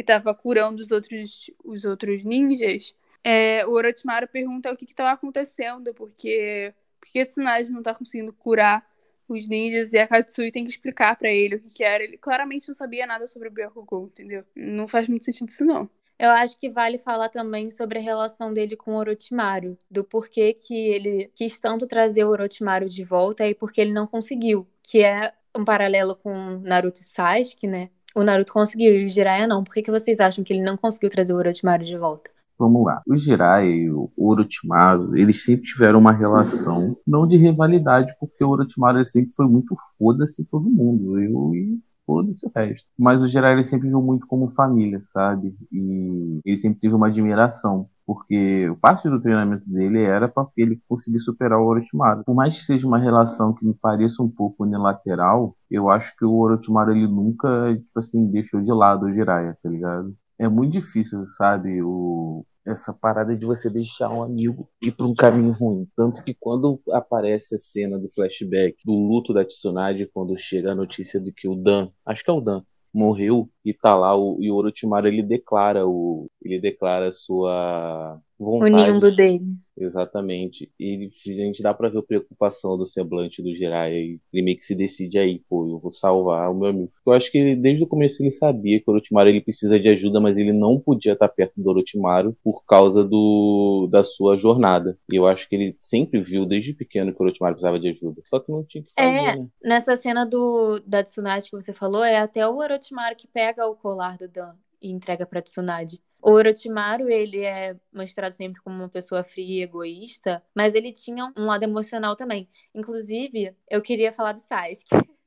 [0.00, 4.94] e tava curando os outros, os outros ninjas, é, o Orochimaru pergunta o que que
[4.94, 8.82] tava acontecendo, porque, porque a Tsunade não tá conseguindo curar
[9.28, 12.02] os ninjas e a Katsui tem que explicar pra ele o que que era.
[12.02, 14.42] Ele claramente não sabia nada sobre o Byakugou, entendeu?
[14.56, 15.88] Não faz muito sentido isso, não.
[16.18, 20.54] Eu acho que vale falar também sobre a relação dele com o Orochimaru, do porquê
[20.54, 25.02] que ele quis tanto trazer o Orochimaru de volta e porque ele não conseguiu, que
[25.02, 27.90] é um paralelo com Naruto e Sasuke, né?
[28.14, 29.62] O Naruto conseguiu e o Jiraiya não.
[29.62, 32.30] Por que, que vocês acham que ele não conseguiu trazer o Orochimaru de volta?
[32.58, 33.00] Vamos lá.
[33.06, 38.50] O Jiraiya e o Orochimaru, eles sempre tiveram uma relação, não de rivalidade, porque o
[38.50, 41.18] Orochimaru sempre foi muito foda-se todo mundo.
[41.18, 41.78] Eu e
[42.10, 42.88] foda-se o resto.
[42.98, 45.54] Mas o Jiraiya ele sempre viu muito como família, sabe?
[45.70, 51.20] E ele sempre teve uma admiração porque parte do treinamento dele era para ele conseguir
[51.20, 52.24] superar o Orochimaru.
[52.24, 56.24] Por mais que seja uma relação que me pareça um pouco unilateral, eu acho que
[56.24, 60.12] o Orochimaru ele nunca, tipo assim, deixou de lado o Jiraiya, tá ligado?
[60.36, 65.14] É muito difícil, sabe, o, essa parada de você deixar um amigo ir para um
[65.14, 65.88] caminho ruim.
[65.96, 70.74] Tanto que quando aparece a cena do flashback do luto da Tsunade, quando chega a
[70.74, 74.36] notícia de que o Dan, acho que é o Dan, morreu e tá lá o,
[74.40, 78.90] e o Orochimaru ele declara o ele declara sua vontade.
[78.90, 79.44] Unindo dele.
[79.78, 80.70] Exatamente.
[80.78, 84.56] E a gente dá pra ver a preocupação do semblante do Jiraiya e ele meio
[84.56, 86.92] que se decide aí, pô, eu vou salvar o meu amigo.
[87.06, 89.88] Eu acho que ele, desde o começo ele sabia que o Orochimaru ele precisa de
[89.88, 94.98] ajuda, mas ele não podia estar perto do Orochimaru por causa do, da sua jornada.
[95.12, 98.22] E eu acho que ele sempre viu desde pequeno que o Orochimaru precisava de ajuda.
[98.28, 99.46] Só que não tinha que fazer, É, né?
[99.64, 103.74] nessa cena do, da Tsunade que você falou, é até o Orochimaru que pega o
[103.74, 106.00] colar do Dan e entrega pra Tsunade.
[106.22, 111.32] O Orochimaru, ele é mostrado sempre como uma pessoa fria e egoísta, mas ele tinha
[111.36, 112.48] um lado emocional também.
[112.74, 114.90] Inclusive, eu queria falar do Sasuke.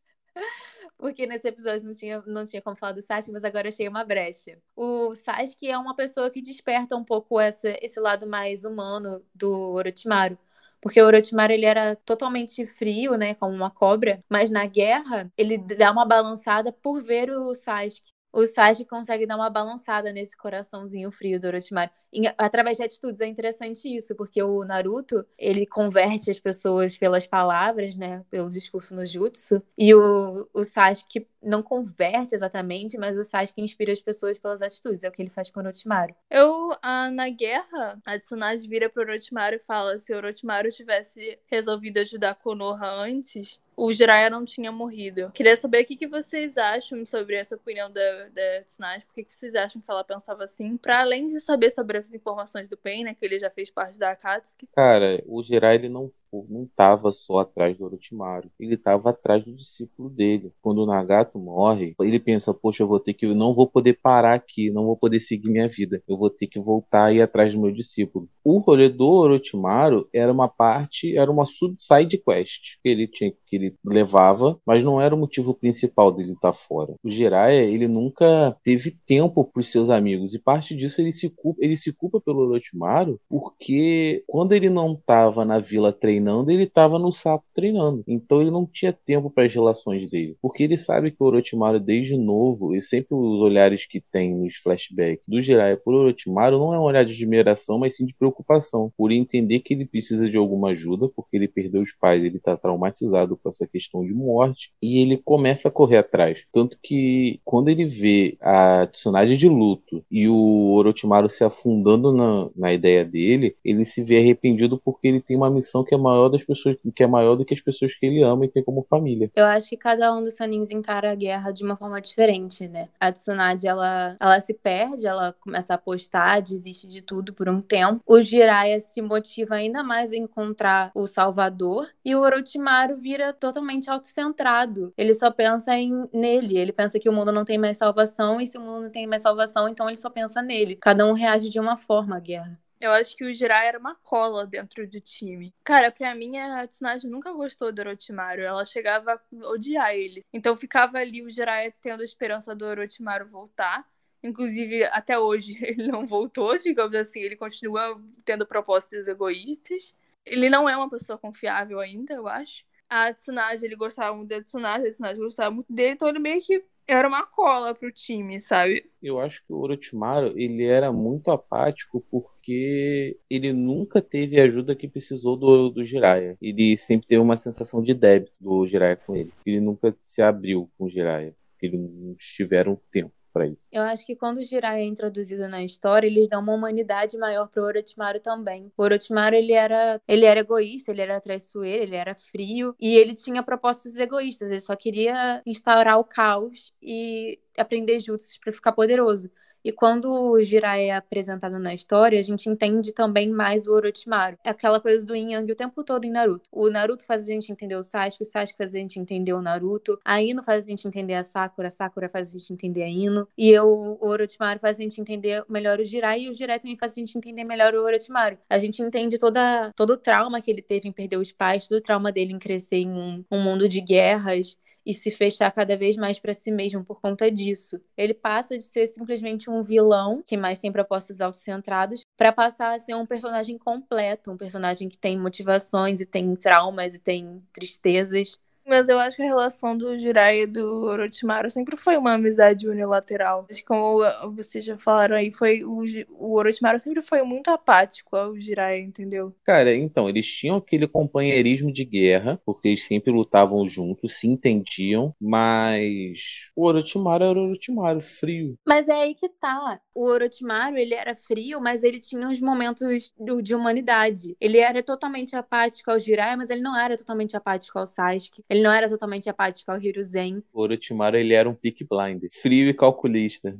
[0.97, 4.03] Porque nesse episódio não tinha, não tinha como falar do Sasuke, mas agora achei uma
[4.03, 4.61] brecha.
[4.75, 9.73] O Sasuke é uma pessoa que desperta um pouco essa, esse lado mais humano do
[9.73, 10.37] Orochimaru.
[10.81, 15.57] Porque o Orochimaru ele era totalmente frio, né, como uma cobra, mas na guerra ele
[15.57, 18.11] dá uma balançada por ver o Sasuke.
[18.33, 21.91] O Sasuke consegue dar uma balançada nesse coraçãozinho frio do Orochimaru.
[22.35, 27.95] Através de atitudes é interessante isso, porque o Naruto, ele converte as pessoas pelas palavras,
[27.95, 33.61] né, pelo discurso no jutsu, e o, o Sasuke não converte exatamente, mas o Sasuke
[33.61, 36.15] inspira as pessoas pelas atitudes, é o que ele faz com o Orochimaru.
[36.29, 41.39] Eu, ah, na guerra, a Tsunade vira pro Orochimaru e fala: se o Orochimaru tivesse
[41.47, 45.31] resolvido ajudar Konoha antes, o Jiraiya não tinha morrido.
[45.33, 49.25] Queria saber o que, que vocês acham sobre essa opinião da, da Tsunade, por que,
[49.29, 53.03] vocês acham que ela pensava assim, pra além de saber sobre as informações do Pain,
[53.03, 54.67] né, que ele já fez parte da Akatsuki.
[54.73, 56.09] Cara, o Jiraiya ele não
[56.49, 60.51] não tava só atrás do Orochimaru, ele tava atrás do discípulo dele.
[60.61, 63.99] Quando o Nagato morre, ele pensa, poxa, eu vou ter que, eu não vou poder
[64.01, 66.01] parar aqui, não vou poder seguir minha vida.
[66.07, 68.27] Eu vou ter que voltar e ir atrás do meu discípulo.
[68.43, 73.55] O rolê do Orochimaru era uma parte, era uma sub-side quest que ele tinha que
[73.63, 76.95] ele levava, mas não era o motivo principal dele estar fora.
[77.03, 81.29] O Jiraiya, ele nunca teve tempo para os seus amigos e parte disso ele se
[81.29, 86.63] culpa, ele se culpa pelo Orochimaru porque quando ele não estava na vila treinando, ele
[86.63, 88.03] estava no sapo treinando.
[88.07, 91.79] Então ele não tinha tempo para as relações dele, porque ele sabe que o Orochimaru
[91.79, 96.73] desde novo, e sempre os olhares que tem nos flashbacks do Jiraiya por Orochimaru não
[96.73, 100.37] é um olhar de admiração, mas sim de preocupação, por entender que ele precisa de
[100.37, 104.71] alguma ajuda, porque ele perdeu os pais, ele está traumatizado com essa questão de morte,
[104.81, 106.45] e ele começa a correr atrás.
[106.51, 112.49] Tanto que quando ele vê a Tsunade de luto e o Orochimaru se afundando na,
[112.55, 116.29] na ideia dele, ele se vê arrependido porque ele tem uma missão que é maior
[116.29, 118.83] das pessoas, que é maior do que as pessoas que ele ama e tem como
[118.83, 119.31] família.
[119.35, 122.89] Eu acho que cada um dos Sanins encara a guerra de uma forma diferente, né?
[122.99, 127.61] A Tsunade, ela, ela se perde, ela começa a apostar, desiste de tudo por um
[127.61, 128.01] tempo.
[128.05, 131.87] O Jiraiya se motiva ainda mais a encontrar o Salvador.
[132.03, 134.93] E o Orochimaru vira totalmente autocentrado.
[134.97, 136.57] Ele só pensa em, nele.
[136.57, 138.39] Ele pensa que o mundo não tem mais salvação.
[138.39, 140.77] E se o mundo não tem mais salvação, então ele só pensa nele.
[140.77, 142.53] Cada um reage de uma forma à guerra.
[142.79, 145.53] Eu acho que o Jiraiya era uma cola dentro do time.
[145.63, 148.41] Cara, pra mim, a Tsunade nunca gostou do Orochimaru.
[148.41, 150.21] Ela chegava a odiar ele.
[150.33, 153.85] Então ficava ali o Jiraiya tendo a esperança do Orochimaru voltar.
[154.21, 157.19] Inclusive, até hoje, ele não voltou, digamos assim.
[157.19, 159.93] Ele continua tendo propósitos egoístas.
[160.25, 162.63] Ele não é uma pessoa confiável ainda, eu acho.
[162.93, 165.93] A Tsunade, ele gostava muito da Tsunade, a Tsunade gostava muito dele.
[165.93, 168.85] Então ele meio que era uma cola pro time, sabe?
[169.01, 174.75] Eu acho que o Orochimaru, ele era muito apático porque ele nunca teve a ajuda
[174.75, 176.37] que precisou do, do Jiraiya.
[176.39, 179.33] Ele sempre teve uma sensação de débito do Jiraiya com ele.
[179.43, 181.35] Ele nunca se abriu com o Jiraiya.
[181.59, 183.57] Eles não tiveram tempo para isso.
[183.71, 187.47] Eu acho que quando o Jiraiya é introduzido na história, eles dão uma humanidade maior
[187.47, 188.71] pro Orochimaru também.
[188.77, 193.15] O Orochimaru, ele era, ele era egoísta, ele era traiçoeiro, ele era frio e ele
[193.15, 194.51] tinha propósitos egoístas.
[194.51, 199.29] Ele só queria instaurar o caos e aprender jutsus para ficar poderoso.
[199.63, 204.37] E quando o Jiraiya é apresentado na história, a gente entende também mais o Orochimaru.
[204.43, 206.49] É aquela coisa do Yin Yang o tempo todo em Naruto.
[206.51, 209.41] O Naruto faz a gente entender o Sasuke, o Sasuke faz a gente entender o
[209.41, 212.83] Naruto, a Ino faz a gente entender a Sakura, a Sakura faz a gente entender
[212.83, 216.33] a Ino, e eu, o Orochimaru faz a gente entender melhor o Jiraiya, e o
[216.33, 218.37] Jiraiya também faz a gente entender melhor o Orochimaru.
[218.49, 221.77] A gente entende toda, todo o trauma que ele teve em perder os pais, todo
[221.77, 225.75] o trauma dele em crescer em um, um mundo de guerras, e se fechar cada
[225.77, 227.79] vez mais para si mesmo por conta disso.
[227.97, 232.79] Ele passa de ser simplesmente um vilão que mais tem propostas autocentradas para passar a
[232.79, 238.37] ser um personagem completo, um personagem que tem motivações e tem traumas e tem tristezas.
[238.65, 242.67] Mas eu acho que a relação do Jiraiya e do Orochimaru sempre foi uma amizade
[242.67, 243.45] unilateral.
[243.49, 243.99] Acho que como
[244.35, 249.35] vocês já falaram aí, foi o, o Orochimaru sempre foi muito apático ao Jiraiya, entendeu?
[249.43, 255.13] Cara, então, eles tinham aquele companheirismo de guerra, porque eles sempre lutavam juntos, se entendiam,
[255.19, 258.57] mas o Orochimaru era o Orochimaru, frio.
[258.65, 259.79] Mas é aí que tá.
[259.93, 264.35] O Orochimaru, ele era frio, mas ele tinha uns momentos de humanidade.
[264.39, 268.43] Ele era totalmente apático ao Jiraiya, mas ele não era totalmente apático ao Sasuke.
[268.53, 270.43] Ele não era totalmente apático ao Hiruzen.
[270.53, 273.57] O Orochimaru, ele era um pick blinder, frio e calculista.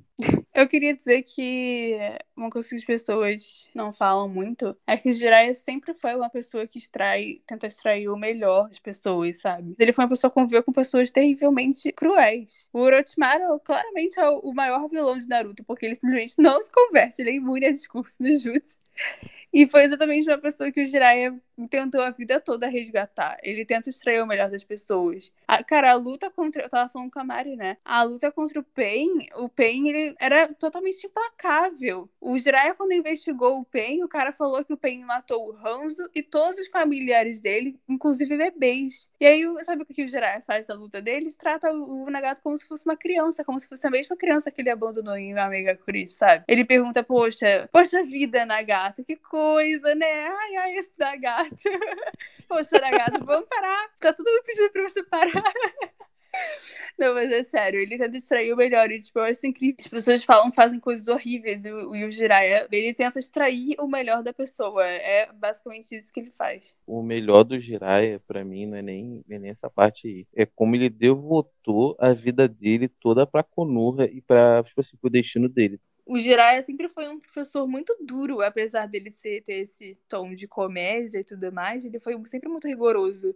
[0.54, 1.98] Eu queria dizer que
[2.38, 6.30] uma coisa que as pessoas não falam muito é que o Jiraiya sempre foi uma
[6.30, 9.76] pessoa que extrai, tenta extrair o melhor das pessoas, sabe?
[9.80, 12.70] Ele foi uma pessoa que conviveu com pessoas terrivelmente cruéis.
[12.72, 17.22] O Orochimaru claramente é o maior vilão de Naruto, porque ele simplesmente não se converte,
[17.22, 18.78] ele é imune a discurso no Jutsu.
[19.54, 23.38] E foi exatamente uma pessoa que o Jiraiya tentou a vida toda resgatar.
[23.44, 25.32] Ele tenta extrair o melhor das pessoas.
[25.48, 26.64] A, cara, a luta contra.
[26.64, 27.78] Eu tava falando com a Mari, né?
[27.86, 32.10] A luta contra o Pain, o Pain, ele era totalmente implacável.
[32.20, 36.10] O Jiraiya, quando investigou o Pain, o cara falou que o Pain matou o Hanzo
[36.14, 39.10] e todos os familiares dele, inclusive bebês.
[39.20, 41.36] E aí, sabe o que o Jiraiya faz na luta deles?
[41.36, 44.62] Trata o Nagato como se fosse uma criança, como se fosse a mesma criança que
[44.62, 46.44] ele abandonou em Amiga Chris, sabe?
[46.48, 50.28] Ele pergunta, poxa, poxa vida, Nagato, que coisa, né?
[50.28, 51.56] Ai, ai, esse Nagato.
[52.48, 53.90] Poxa, Nagato, vamos parar.
[54.00, 55.32] Tá todo mundo pedindo pra você parar.
[56.98, 58.90] Não, mas é sério, ele tenta extrair o melhor.
[58.92, 59.78] E, tipo, eu acho incrível.
[59.80, 61.66] As pessoas falam, fazem coisas horríveis.
[61.66, 64.86] E o, e o Jiraiya, ele tenta extrair o melhor da pessoa.
[64.86, 66.64] É basicamente isso que ele faz.
[66.86, 70.28] O melhor do Jiraiya, pra mim, não é nem, é nem essa parte aí.
[70.36, 75.10] É como ele devotou a vida dele toda pra Konoha e pra, tipo assim, pro
[75.10, 75.80] destino dele.
[76.06, 80.48] O Jiraiya sempre foi um professor muito duro, apesar dele ser, ter esse tom de
[80.48, 81.84] comédia e tudo mais.
[81.84, 83.34] Ele foi sempre muito rigoroso.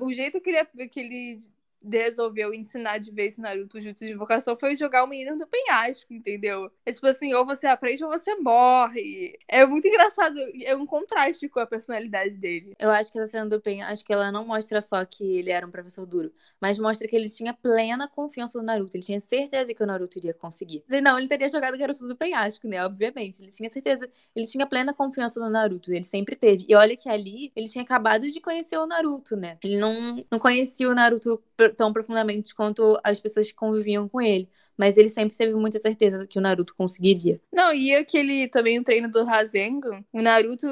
[0.00, 1.38] O jeito que ele, que ele
[1.82, 6.70] resolveu ensinar de vez Naruto Jutsu de invocação foi jogar o menino do penhasco, entendeu?
[6.84, 9.38] É tipo assim, ou você aprende ou você morre.
[9.48, 12.74] É muito engraçado, é um contraste com a personalidade dele.
[12.78, 15.70] Eu acho que essa cena do penhasco, ela não mostra só que ele era um
[15.70, 18.96] professor duro, mas mostra que ele tinha plena confiança no Naruto.
[18.96, 20.84] Ele tinha certeza que o Naruto iria conseguir.
[21.02, 22.84] Não, ele teria jogado o garoto do penhasco, né?
[22.84, 23.42] Obviamente.
[23.42, 25.92] Ele tinha certeza, ele tinha plena confiança no Naruto.
[25.92, 26.66] Ele sempre teve.
[26.68, 29.58] E olha que ali, ele tinha acabado de conhecer o Naruto, né?
[29.62, 31.42] Ele não, não conhecia o Naruto
[31.76, 34.48] tão profundamente quanto as pessoas que conviviam com ele.
[34.76, 37.38] Mas ele sempre teve muita certeza que o Naruto conseguiria.
[37.52, 40.66] Não, e aquele também o treino do Rasengan, o Naruto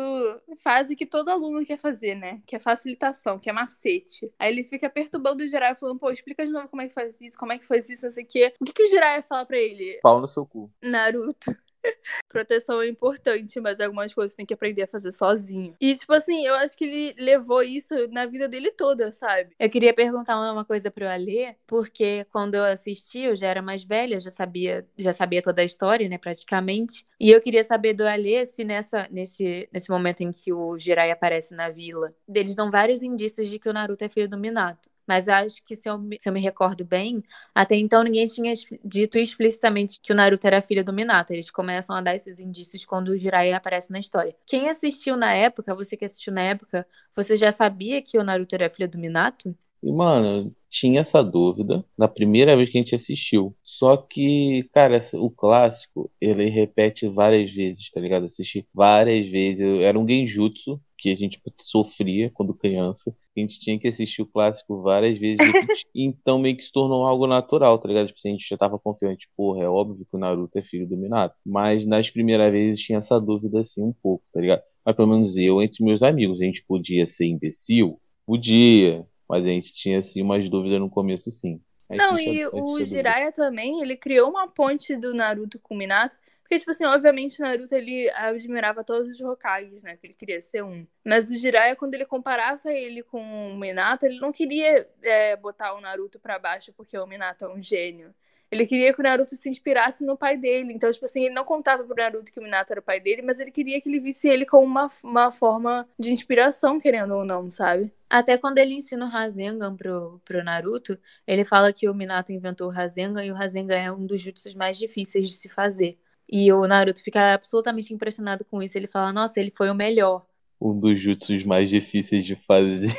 [0.62, 2.40] faz o que todo aluno quer fazer, né?
[2.46, 4.32] Que é facilitação, que é macete.
[4.38, 7.20] Aí ele fica perturbando o Jiraiya, falando, pô, explica de novo como é que faz
[7.20, 8.54] isso, como é que faz isso, não sei o quê.
[8.58, 9.98] O que, que o Jiraiya fala pra ele?
[10.02, 10.70] Pau no seu cu.
[10.82, 11.54] Naruto.
[12.28, 15.74] Proteção é importante, mas algumas coisas tem que aprender a fazer sozinho.
[15.80, 19.50] E, tipo assim, eu acho que ele levou isso na vida dele toda, sabe?
[19.58, 23.84] Eu queria perguntar uma coisa pro Alê, porque quando eu assisti, eu já era mais
[23.84, 27.06] velha, já sabia, já sabia toda a história, né, praticamente.
[27.20, 31.10] E eu queria saber do Alê se nessa, nesse, nesse momento em que o Jirai
[31.10, 34.88] aparece na vila, eles dão vários indícios de que o Naruto é filho do Minato.
[35.08, 37.22] Mas acho que, se eu, se eu me recordo bem,
[37.54, 38.52] até então ninguém tinha
[38.84, 41.32] dito explicitamente que o Naruto era filho do Minato.
[41.32, 44.36] Eles começam a dar esses indícios quando o Jiraiya aparece na história.
[44.46, 48.54] Quem assistiu na época, você que assistiu na época, você já sabia que o Naruto
[48.54, 49.56] era filho do Minato?
[49.82, 53.56] E, mano, tinha essa dúvida na primeira vez que a gente assistiu.
[53.62, 58.26] Só que, cara, o clássico, ele repete várias vezes, tá ligado?
[58.26, 59.80] Assisti várias vezes.
[59.80, 63.14] Era um genjutsu que a gente sofria quando criança.
[63.36, 65.38] A gente tinha que assistir o clássico várias vezes.
[65.94, 68.08] então meio que se tornou algo natural, tá ligado?
[68.08, 70.96] Tipo, a gente já tava confiante, porra, é óbvio que o Naruto é filho do
[70.96, 71.36] Minato.
[71.46, 74.62] Mas nas primeiras vezes tinha essa dúvida assim um pouco, tá ligado?
[74.84, 78.00] Mas pelo menos eu, entre meus amigos, a gente podia ser imbecil?
[78.26, 79.06] Podia.
[79.28, 81.60] Mas a gente tinha assim umas dúvidas no começo, sim.
[81.90, 86.16] Não, e o Jiraiya também, ele criou uma ponte do Naruto com o Minato
[86.48, 89.98] porque, tipo assim, obviamente, Naruto, ele admirava todos os Hokages, né?
[89.98, 90.86] Que ele queria ser um.
[91.04, 95.74] Mas o Jiraiya, quando ele comparava ele com o Minato, ele não queria é, botar
[95.74, 98.14] o Naruto pra baixo porque o Minato é um gênio.
[98.50, 100.72] Ele queria que o Naruto se inspirasse no pai dele.
[100.72, 103.20] Então, tipo assim, ele não contava pro Naruto que o Minato era o pai dele,
[103.20, 107.26] mas ele queria que ele visse ele como uma, uma forma de inspiração, querendo ou
[107.26, 107.92] não, sabe?
[108.08, 112.68] Até quando ele ensina o Rasengan pro, pro Naruto, ele fala que o Minato inventou
[112.68, 115.98] o Rasengan e o Rasengan é um dos jutsus mais difíceis de se fazer.
[116.28, 118.76] E o Naruto fica absolutamente impressionado com isso.
[118.76, 120.26] Ele fala, nossa, ele foi o melhor.
[120.60, 122.92] Um dos jutsus mais difíceis de fazer.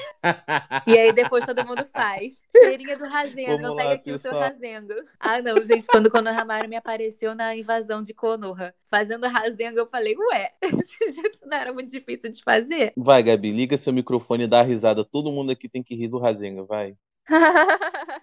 [0.87, 2.41] E aí depois todo mundo faz.
[2.57, 4.49] Feirinha do Rasengo, Vamos pega lá, aqui o seu pessoal.
[4.49, 4.93] Rasengo.
[5.19, 10.15] Ah, não, gente, quando Konohamaru me apareceu na invasão de Konoha, fazendo Rasengo, eu falei,
[10.31, 12.93] ué, esse jutsu não era muito difícil de fazer?
[12.95, 15.03] Vai, Gabi, liga seu microfone e dá risada.
[15.03, 16.95] Todo mundo aqui tem que rir do Rasenga, vai.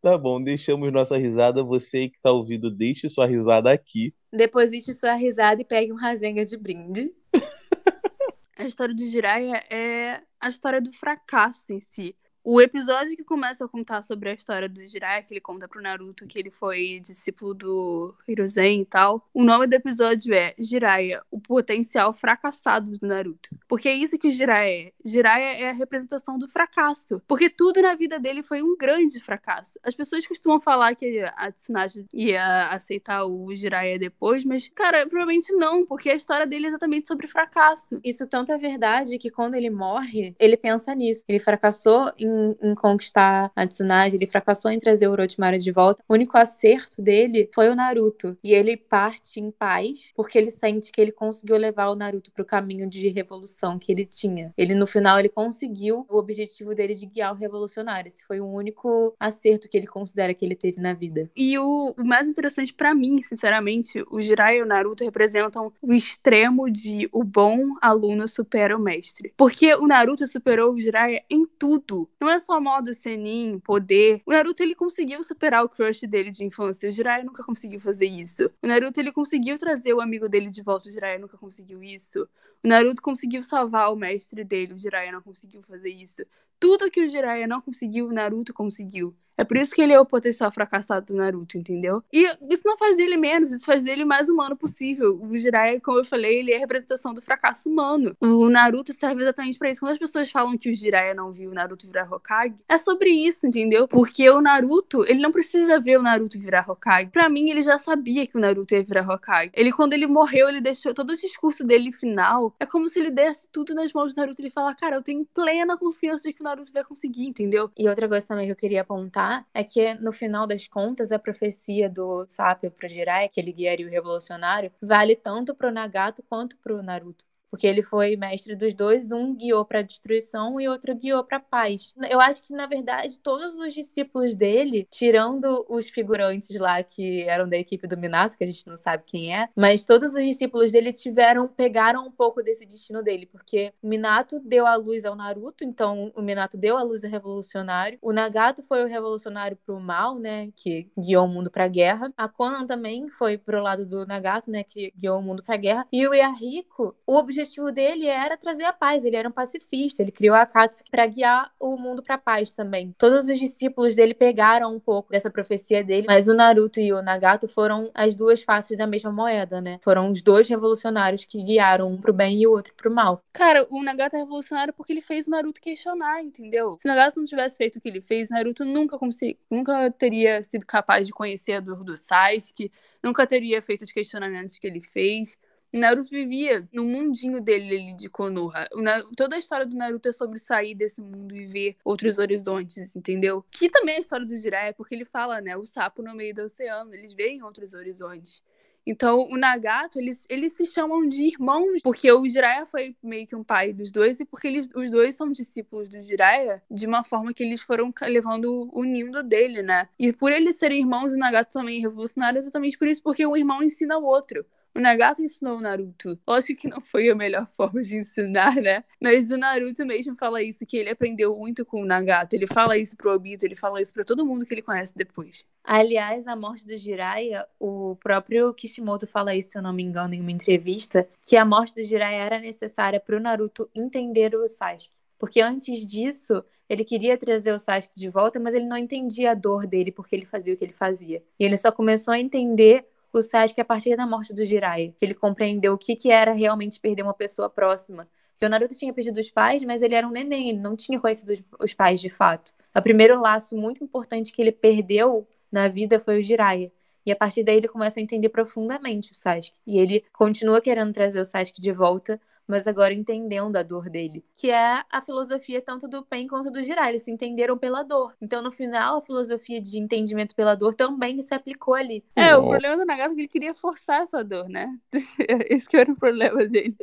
[0.00, 1.62] Tá bom, deixamos nossa risada.
[1.62, 4.14] Você aí que tá ouvindo, deixe sua risada aqui.
[4.32, 7.12] Deposite sua risada e pegue um Rasenga de brinde.
[8.56, 12.14] A história do Jiraiya é a história do fracasso em si.
[12.44, 15.80] O episódio que começa a contar sobre a história do Jiraiya, que ele conta pro
[15.80, 21.22] Naruto que ele foi discípulo do Hiruzen e tal, o nome do episódio é Jiraiya,
[21.30, 23.48] o potencial fracassado do Naruto.
[23.68, 24.92] Porque é isso que o Jiraiya é.
[25.04, 27.22] Jiraiya é a representação do fracasso.
[27.28, 29.78] Porque tudo na vida dele foi um grande fracasso.
[29.82, 35.52] As pessoas costumam falar que a Tsunade ia aceitar o Jiraiya depois, mas, cara, provavelmente
[35.52, 38.00] não, porque a história dele é exatamente sobre fracasso.
[38.02, 41.24] Isso tanto é verdade que quando ele morre, ele pensa nisso.
[41.28, 46.02] Ele fracassou em, em conquistar a Tsunade, ele fracassou em trazer o Orochimaru de volta.
[46.08, 48.36] O único acerto dele foi o Naruto.
[48.42, 52.44] E ele parte em paz porque ele sente que ele conseguiu levar o Naruto pro
[52.44, 54.52] caminho de revolução que ele tinha.
[54.56, 58.08] Ele, no final, ele conseguiu o objetivo dele de guiar o revolucionário.
[58.08, 61.30] Esse foi o único acerto que ele considera que ele teve na vida.
[61.36, 66.70] E o, mais interessante pra mim, sinceramente, o Jiraiya e o Naruto representam o extremo
[66.70, 69.32] de o bom aluno supera o mestre.
[69.36, 72.08] Porque o Naruto superou o Jiraiya em tudo.
[72.22, 74.22] Não é só modo Senin, poder.
[74.24, 76.88] O Naruto ele conseguiu superar o crush dele de infância.
[76.88, 78.48] O Jiraiya nunca conseguiu fazer isso.
[78.62, 80.88] O Naruto ele conseguiu trazer o amigo dele de volta.
[80.88, 82.28] O Jiraiya nunca conseguiu isso.
[82.62, 84.72] O Naruto conseguiu salvar o mestre dele.
[84.72, 86.22] O Jiraiya não conseguiu fazer isso.
[86.60, 89.16] Tudo que o Jiraiya não conseguiu, o Naruto conseguiu.
[89.36, 92.02] É por isso que ele é o potencial fracassado do Naruto, entendeu?
[92.12, 95.18] E isso não faz dele menos, isso faz dele mais humano possível.
[95.22, 98.14] O Jiraiya, como eu falei, ele é a representação do fracasso humano.
[98.20, 99.80] O Naruto serve exatamente pra isso.
[99.80, 103.10] Quando as pessoas falam que o Jiraiya não viu o Naruto virar Hokage, é sobre
[103.10, 103.88] isso, entendeu?
[103.88, 107.10] Porque o Naruto, ele não precisa ver o Naruto virar Hokage.
[107.10, 109.50] Pra mim, ele já sabia que o Naruto ia virar Hokage.
[109.54, 112.54] Ele, quando ele morreu, ele deixou todo o discurso dele final.
[112.60, 114.40] É como se ele desse tudo nas mãos do Naruto.
[114.40, 117.70] Ele fala, cara, eu tenho plena confiança de que o Naruto vai conseguir, entendeu?
[117.78, 119.21] E outra coisa também que eu queria apontar
[119.54, 123.86] é que, no final das contas, a profecia do Sapio pro Jiraiya, que ele guiaria
[123.86, 127.24] o revolucionário, vale tanto pro Nagato quanto pro Naruto.
[127.52, 131.92] Porque ele foi mestre dos dois, um guiou para destruição e outro guiou para paz.
[132.08, 137.46] Eu acho que, na verdade, todos os discípulos dele, tirando os figurantes lá que eram
[137.46, 140.72] da equipe do Minato, que a gente não sabe quem é, mas todos os discípulos
[140.72, 145.14] dele tiveram, pegaram um pouco desse destino dele, porque o Minato deu a luz ao
[145.14, 147.98] Naruto, então o Minato deu a luz ao revolucionário.
[148.00, 152.10] O Nagato foi o revolucionário pro mal, né, que guiou o mundo pra guerra.
[152.16, 155.86] A Conan também foi pro lado do Nagato, né, que guiou o mundo pra guerra.
[155.92, 157.41] E o Yahiko, o objetivo
[157.72, 161.52] dele era trazer a paz, ele era um pacifista, ele criou a Akatsuki para guiar
[161.58, 162.94] o mundo para paz também.
[162.98, 167.02] Todos os discípulos dele pegaram um pouco dessa profecia dele, mas o Naruto e o
[167.02, 169.78] Nagato foram as duas faces da mesma moeda, né?
[169.82, 173.22] Foram os dois revolucionários que guiaram um pro bem e o outro pro mal.
[173.32, 176.76] Cara, o Nagato é revolucionário porque ele fez o Naruto questionar, entendeu?
[176.78, 180.42] Se o Nagato não tivesse feito o que ele fez, Naruto nunca, consegui, nunca teria
[180.42, 182.70] sido capaz de conhecer a dor do Sasuke,
[183.02, 185.38] nunca teria feito os questionamentos que ele fez.
[185.78, 188.68] Naruto vivia no mundinho dele ali de Konoha.
[189.16, 193.44] Toda a história do Naruto é sobre sair desse mundo e ver outros horizontes, entendeu?
[193.50, 195.56] Que também é a história do Jiraiya, porque ele fala, né?
[195.56, 198.42] O sapo no meio do oceano, eles veem outros horizontes.
[198.84, 203.36] Então, o Nagato, eles, eles se chamam de irmãos, porque o Jiraiya foi meio que
[203.36, 207.04] um pai dos dois, e porque eles, os dois são discípulos do Jiraiya, de uma
[207.04, 209.88] forma que eles foram levando o nindo dele, né?
[209.96, 213.36] E por eles serem irmãos, o Nagato também é revolucionário exatamente por isso, porque um
[213.36, 214.44] irmão ensina o outro.
[214.74, 216.18] O Nagato ensinou o Naruto.
[216.26, 218.84] Lógico que não foi a melhor forma de ensinar, né?
[219.00, 222.34] Mas o Naruto mesmo fala isso, que ele aprendeu muito com o Nagato.
[222.34, 225.44] Ele fala isso pro Obito, ele fala isso pra todo mundo que ele conhece depois.
[225.62, 230.14] Aliás, a morte do Jiraiya, o próprio Kishimoto fala isso, se eu não me engano,
[230.14, 234.48] em uma entrevista, que a morte do Jiraiya era necessária para o Naruto entender o
[234.48, 235.02] Sasuke.
[235.18, 239.34] Porque antes disso, ele queria trazer o Sasuke de volta, mas ele não entendia a
[239.34, 241.22] dor dele porque ele fazia o que ele fazia.
[241.38, 245.04] E ele só começou a entender o Sasuke a partir da morte do Jiraiya, que
[245.04, 248.08] ele compreendeu o que, que era realmente perder uma pessoa próxima.
[248.32, 250.98] Porque o Naruto tinha perdido os pais, mas ele era um neném, ele não tinha
[250.98, 252.52] conhecido os, pais de fato.
[252.74, 256.72] O primeiro laço muito importante que ele perdeu na vida foi o Jiraiya.
[257.04, 259.56] E a partir daí ele começa a entender profundamente o Sasuke.
[259.66, 262.20] E ele continua querendo trazer o Sasuke de volta,
[262.52, 264.22] mas agora entendendo a dor dele.
[264.36, 266.90] Que é a filosofia tanto do Pen quanto do Jiraiya.
[266.90, 268.14] Eles se entenderam pela dor.
[268.20, 272.04] Então, no final, a filosofia de entendimento pela dor também se aplicou ali.
[272.14, 274.68] É, o problema do Nagato é que ele queria forçar essa dor, né?
[275.48, 276.76] Esse que era o problema dele.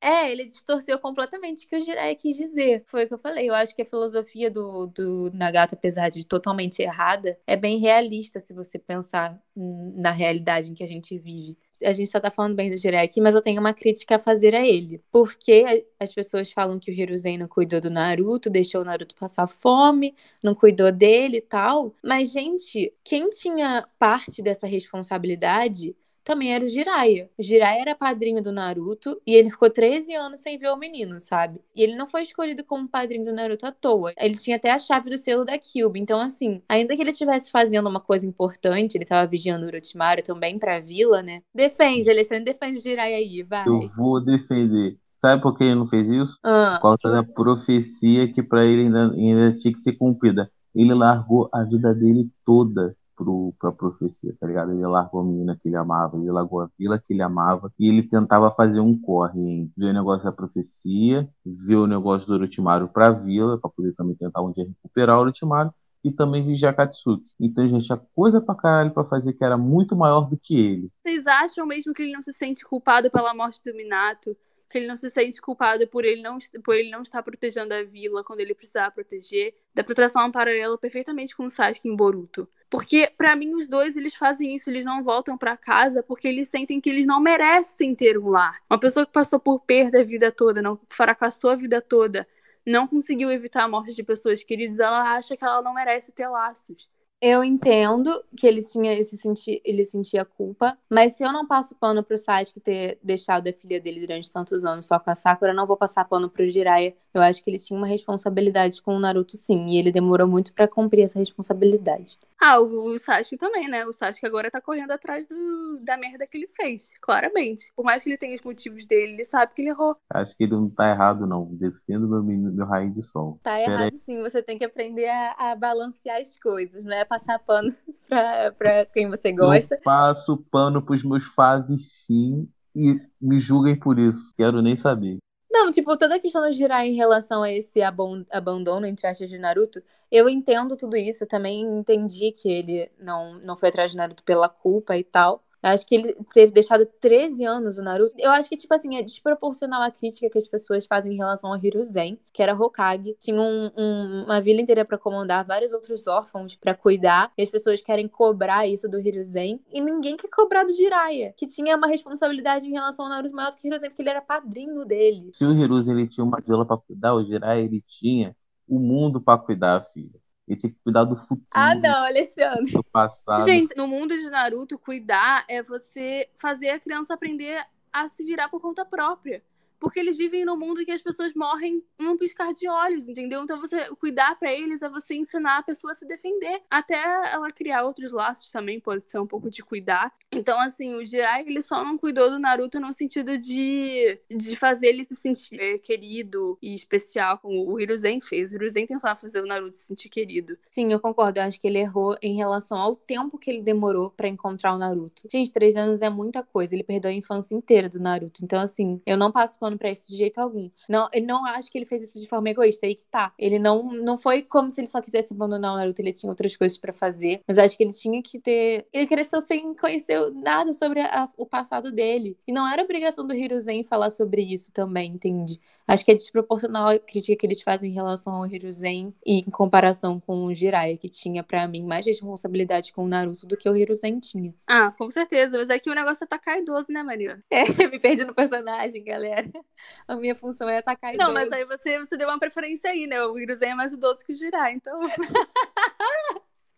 [0.00, 2.82] É, ele distorceu completamente o que o Jiraiya quis dizer.
[2.86, 3.50] Foi o que eu falei.
[3.50, 8.40] Eu acho que a filosofia do, do Nagato, apesar de totalmente errada, é bem realista
[8.40, 11.58] se você pensar na realidade em que a gente vive.
[11.84, 14.18] A gente só tá falando bem do Jiraiya aqui, mas eu tenho uma crítica a
[14.18, 15.02] fazer a ele.
[15.10, 19.46] Porque as pessoas falam que o Hiruzen não cuidou do Naruto, deixou o Naruto passar
[19.48, 21.94] fome, não cuidou dele e tal.
[22.02, 25.94] Mas, gente, quem tinha parte dessa responsabilidade
[26.24, 27.30] também era o Jiraiya.
[27.38, 31.20] O Jiraiya era padrinho do Naruto e ele ficou 13 anos sem ver o menino,
[31.20, 31.60] sabe?
[31.74, 34.12] E ele não foi escolhido como padrinho do Naruto à toa.
[34.18, 36.00] Ele tinha até a chave do selo da Kyuubi.
[36.00, 40.22] Então, assim, ainda que ele estivesse fazendo uma coisa importante, ele tava vigiando o Orochimaru
[40.22, 41.42] também pra vila, né?
[41.54, 43.66] Defende, Alexandre, defende o Jiraiya aí, vai.
[43.66, 44.98] Eu vou defender.
[45.20, 46.38] Sabe por que ele não fez isso?
[46.42, 50.50] Ah, Por causa da profecia que pra ele ainda, ainda tinha que ser cumprida.
[50.74, 54.72] Ele largou a vida dele toda pro, pra profecia, tá ligado?
[54.72, 57.88] Ele largou a menina que ele amava, ele largou a vila que ele amava, e
[57.88, 62.34] ele tentava fazer um corre em ver o negócio da profecia, ver o negócio do
[62.34, 65.72] Orochimaru pra vila, pra poder também tentar um dia recuperar o Orochimaru,
[66.04, 67.30] e também vigiar Katsuki.
[67.38, 70.90] Então, gente, tinha coisa pra caralho pra fazer que era muito maior do que ele.
[71.00, 74.36] Vocês acham mesmo que ele não se sente culpado pela morte do Minato?
[74.72, 77.82] Que ele não se sente culpado por ele não, por ele não estar protegendo a
[77.82, 79.54] vila quando ele precisava proteger?
[79.74, 82.48] Dá pra traçar um paralelo perfeitamente com o Sasuke em Boruto.
[82.70, 86.48] Porque, pra mim, os dois, eles fazem isso, eles não voltam pra casa porque eles
[86.48, 88.62] sentem que eles não merecem ter um lar.
[88.70, 92.26] Uma pessoa que passou por perda a vida toda, não fracassou a vida toda,
[92.64, 96.26] não conseguiu evitar a morte de pessoas queridas, ela acha que ela não merece ter
[96.28, 96.88] laços.
[97.24, 101.72] Eu entendo que ele tinha esse senti ele sentia culpa, mas se eu não passo
[101.76, 105.52] pano pro Sasuke ter deixado a filha dele durante tantos anos só com a Sakura,
[105.52, 106.96] eu não vou passar pano pro Jiraiya.
[107.14, 110.52] Eu acho que ele tinha uma responsabilidade com o Naruto sim, e ele demorou muito
[110.52, 112.18] pra cumprir essa responsabilidade.
[112.40, 113.86] Ah, o, o Sasuke também, né?
[113.86, 117.72] O Sasuke agora tá correndo atrás do, da merda que ele fez, claramente.
[117.76, 119.96] Por mais que ele tenha os motivos dele, ele sabe que ele errou.
[120.10, 121.44] Acho que ele não tá errado, não.
[121.52, 123.38] Defendo meu meu raio de sol.
[123.44, 127.04] Tá Pera errado sim, você tem que aprender a, a balancear as coisas, não é
[127.12, 127.74] passar pano
[128.08, 129.74] pra, pra quem você gosta.
[129.74, 134.32] Eu passo pano pros meus faves, sim, e me julguem por isso.
[134.36, 135.18] Quero nem saber.
[135.50, 139.38] Não, tipo, toda a questão do Jiraiya em relação a esse abandono, entre aspas, de
[139.38, 141.26] Naruto, eu entendo tudo isso.
[141.26, 145.44] Também entendi que ele não, não foi atrás de Naruto pela culpa e tal.
[145.62, 148.14] Acho que ele ter deixado 13 anos o Naruto.
[148.18, 151.52] Eu acho que, tipo assim, é desproporcional a crítica que as pessoas fazem em relação
[151.52, 153.16] ao Hiruzen, que era Hokage.
[153.18, 157.32] Tinha um- um- uma vila inteira pra comandar, vários outros órfãos pra cuidar.
[157.38, 159.60] E as pessoas querem cobrar isso do Hiruzen.
[159.72, 163.50] E ninguém quer cobrar do Jiraiya, que tinha uma responsabilidade em relação ao Naruto maior
[163.50, 165.30] do que o Hiruzen, porque ele era padrinho dele.
[165.32, 168.36] Se o Hiruzen ele tinha uma vila pra cuidar, o Jiraiya ele tinha
[168.68, 170.20] o mundo pra cuidar, filha.
[170.46, 172.72] Ele tinha que cuidar do futuro, Ah, não, Alexandre.
[172.72, 173.44] do passado.
[173.44, 178.48] Gente, no mundo de Naruto, cuidar é você fazer a criança aprender a se virar
[178.48, 179.42] por conta própria.
[179.82, 183.42] Porque eles vivem num mundo em que as pessoas morrem num piscar de olhos, entendeu?
[183.42, 186.62] Então você cuidar pra eles é você ensinar a pessoa a se defender.
[186.70, 186.94] Até
[187.32, 190.14] ela criar outros laços também pode ser um pouco de cuidar.
[190.32, 194.86] Então, assim, o Jiraiya, ele só não cuidou do Naruto no sentido de, de fazer
[194.86, 198.52] ele se sentir é, querido e especial, como o Hiruzen fez.
[198.52, 200.56] O Hiruzen tentava fazer o Naruto se sentir querido.
[200.70, 201.40] Sim, eu concordo.
[201.40, 204.78] Eu acho que ele errou em relação ao tempo que ele demorou pra encontrar o
[204.78, 205.22] Naruto.
[205.28, 206.72] Gente, três anos é muita coisa.
[206.72, 208.44] Ele perdeu a infância inteira do Naruto.
[208.44, 210.70] Então, assim, eu não passo pano pra isso de jeito algum.
[210.88, 212.86] Não, ele não acho que ele fez isso de forma egoísta.
[212.86, 213.32] Aí que tá.
[213.38, 216.00] Ele não, não foi como se ele só quisesse abandonar o Naruto.
[216.00, 217.40] Ele tinha outras coisas pra fazer.
[217.46, 218.86] Mas eu acho que ele tinha que ter.
[218.92, 222.36] Ele cresceu sem conhecer nada sobre a- o passado dele.
[222.46, 225.60] E não era obrigação do Hiruzen falar sobre isso também, entende?
[225.86, 229.50] Acho que é desproporcional a crítica que eles fazem em relação ao Hiruzen e em
[229.50, 233.68] comparação com o Jiraiya, que tinha, pra mim, mais responsabilidade com o Naruto do que
[233.68, 234.54] o Hiruzen tinha.
[234.66, 235.58] Ah, com certeza.
[235.58, 237.42] Mas aqui o negócio é atacar idoso, né, Maria?
[237.50, 239.50] É, me perdi no personagem, galera.
[240.06, 241.34] A minha função é atacar Não, idoso.
[241.34, 243.22] mas aí você, você deu uma preferência aí, né?
[243.24, 245.00] O Hiruzen é mais idoso que o Jirai, então...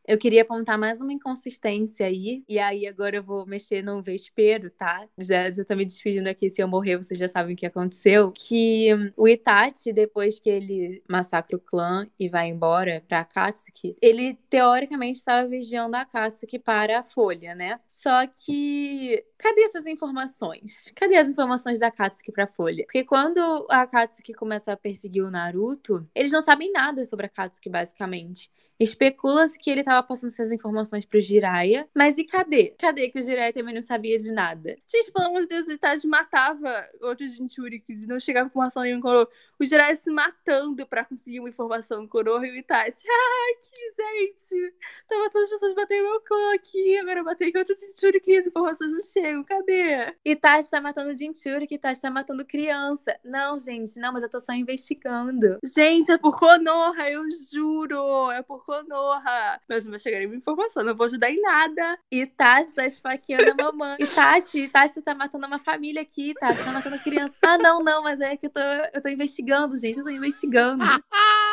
[0.07, 2.45] Eu queria apontar mais uma inconsistência aí.
[2.47, 5.01] E aí agora eu vou mexer no vespeiro, tá?
[5.17, 6.51] Já, já tô me despedindo aqui.
[6.51, 8.31] Se eu morrer, vocês já sabem o que aconteceu.
[8.33, 13.97] Que hum, o Itachi, depois que ele massacra o clã e vai embora pra Akatsuki,
[14.03, 17.81] ele teoricamente estava vigiando a Akatsuki para a Folha, né?
[17.87, 19.25] Só que.
[19.39, 20.93] Cadê essas informações?
[20.95, 22.85] Cadê as informações da Akatsuki pra Folha?
[22.85, 27.29] Porque quando a Akatsuki começa a perseguir o Naruto, eles não sabem nada sobre a
[27.29, 28.51] Akatsuki, basicamente.
[28.79, 32.75] Especula-se que ele tava passando essas informações pro Jiraiya, mas e cadê?
[32.79, 34.77] Cadê que o Jiraiya também não sabia de nada?
[34.87, 38.99] Gente, pelo amor de Deus, o Itachi matava outros Jinchurikis e não chegava informação nenhuma
[38.99, 39.29] em Konoha.
[39.61, 43.07] O Jiraiya se matando pra conseguir uma informação em Konoha e o Itachi.
[43.09, 44.75] Ai, que gente!
[45.09, 48.39] Tava todas as pessoas batendo meu clã aqui, agora eu batei com outros Jinchurikis e
[48.39, 49.45] as informações não chegam.
[49.45, 50.15] Cadê?
[50.25, 53.19] Itachi tá matando Jinchuriki, Itachi tá matando criança.
[53.25, 55.59] Não, gente, não, mas eu tô só investigando.
[55.65, 58.31] Gente, é por Konoha, eu juro!
[58.33, 59.61] É por Konoha!
[59.69, 61.99] Mas não vai chegar nenhuma informação, não vou ajudar em nada.
[62.11, 63.97] Itachi tá esfaqueando a mamãe.
[64.01, 67.35] Itachi, Itachi tá matando uma família aqui, Itachi tá matando criança.
[67.43, 68.61] Ah, não, não, mas é que eu tô,
[68.93, 70.83] eu tô investigando, gente, eu tô investigando.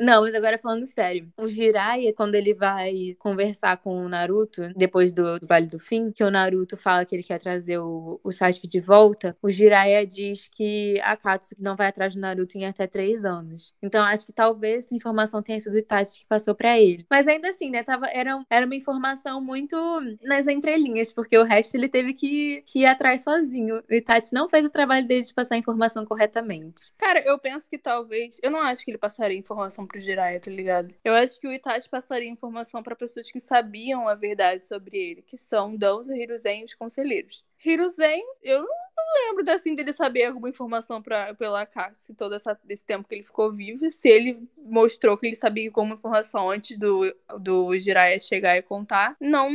[0.00, 1.30] Não, mas agora falando sério.
[1.38, 6.24] O Jiraiya, quando ele vai conversar com o Naruto, depois do, Vale do Fim, que
[6.24, 10.48] o Naruto fala que ele quer trazer o, o Sasuke de volta, o Jiraiya diz
[10.54, 13.74] que a Katsuki não vai atrás do Naruto em até três anos.
[13.82, 17.04] Então, acho que talvez essa informação tenha sido o Itachi que passou pra ele.
[17.10, 19.76] Mas ainda assim, né, tava, era, era uma informação muito
[20.22, 23.82] nas entrelinhas, porque o resto ele teve que, que ir atrás sozinho.
[23.90, 26.90] O Itachi não fez o trabalho dele de passar a informação corretamente.
[26.96, 28.38] Cara, eu penso que talvez.
[28.42, 30.94] Eu não acho que ele passaria informação pro Jiraiya, tá ligado?
[31.04, 35.22] Eu acho que o Itachi passaria informação pra pessoas que sabiam a verdade sobre ele,
[35.22, 37.44] que são Danzo, Hiruzen e os conselheiros.
[37.64, 42.58] Hiruzen, eu não não lembro assim dele saber alguma informação pra, pela Cassie todo essa,
[42.68, 43.90] esse tempo que ele ficou vivo.
[43.90, 49.16] Se ele mostrou que ele sabia alguma informação antes do, do Jiraiya chegar e contar,
[49.20, 49.50] não,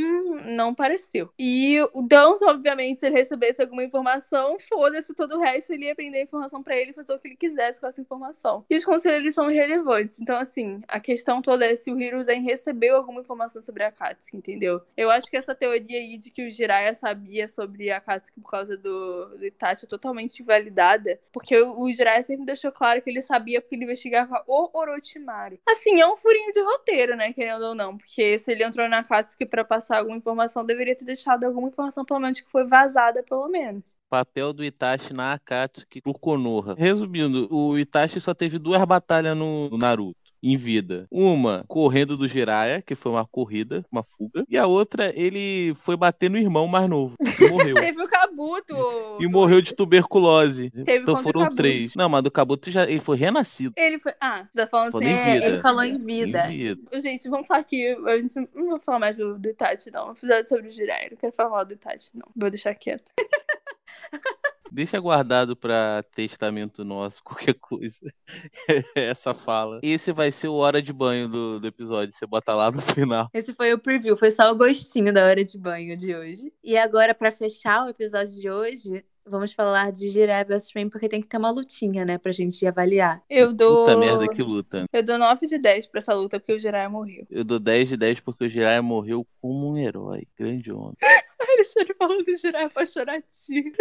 [0.45, 1.29] não pareceu.
[1.39, 5.93] E o Dance, obviamente, se ele recebesse alguma informação, foda-se todo o resto, ele ia
[5.93, 8.65] aprender a informação pra ele e fazer o que ele quisesse com essa informação.
[8.69, 10.19] E os conselheiros são irrelevantes.
[10.19, 14.37] Então, assim, a questão toda é se o Hiruzen recebeu alguma informação sobre a Katsuki,
[14.37, 14.81] entendeu?
[14.95, 18.51] Eu acho que essa teoria aí de que o Jiraiya sabia sobre a Katsuki por
[18.51, 23.21] causa do, do Itachi é totalmente invalidada, porque o, Jiraiya sempre deixou claro que ele
[23.21, 25.59] sabia porque ele investigava o Orochimaru.
[25.67, 29.03] Assim, é um furinho de roteiro, né, querendo ou não, porque se ele entrou na
[29.03, 33.23] Katsuki pra passar alguma informação, deveria ter deixado alguma informação, pelo menos, que foi vazada,
[33.23, 33.83] pelo menos.
[34.09, 36.75] Papel do Itachi na Akatsuki por Konoha.
[36.77, 41.07] Resumindo, o Itachi só teve duas batalhas no, no Naruto em vida.
[41.09, 44.45] Uma correndo do Jiraiya, que foi uma corrida, uma fuga.
[44.47, 47.75] E a outra, ele foi bater no irmão mais novo, e morreu.
[47.81, 48.75] Teve o Kabuto.
[49.19, 50.69] e morreu de tuberculose.
[50.69, 51.95] Teve então foram três.
[51.95, 53.73] Não, mas do Kabuto já, ele foi renascido.
[53.75, 54.13] Ele foi.
[54.21, 55.15] Ah, você tá falando Falando assim.
[55.15, 55.45] em é, vida.
[55.47, 56.45] Ele falou em vida.
[56.45, 57.01] Em vida.
[57.01, 57.87] Gente, vamos falar aqui.
[57.87, 60.07] A gente não vou falar mais do, do Itachi, não.
[60.07, 61.09] Vou falar sobre o Jiraiya.
[61.11, 62.27] Não quero falar mal do Itachi, não.
[62.35, 63.11] Vou deixar quieto.
[64.75, 68.01] Deixa guardado pra testamento nosso, qualquer coisa.
[68.93, 69.79] Essa fala.
[69.81, 72.13] Esse vai ser o hora de banho do, do episódio.
[72.13, 73.29] Você bota lá no final.
[73.33, 76.51] Esse foi o preview, foi só o gostinho da hora de banho de hoje.
[76.61, 81.09] E agora, pra fechar o episódio de hoje, vamos falar de Jiraiya Best Friend, porque
[81.09, 83.23] tem que ter uma lutinha, né, pra gente avaliar.
[83.29, 83.85] Eu dou.
[83.85, 84.85] Puta merda, que luta.
[84.91, 87.25] Eu dou 9 de 10 pra essa luta, porque o Jiraiya morreu.
[87.29, 90.27] Eu dou 10 de 10 porque o Jiraiya morreu como um herói.
[90.37, 90.95] Grande homem.
[91.55, 93.71] Alexandre falando do Jiraiya pra chorar tio.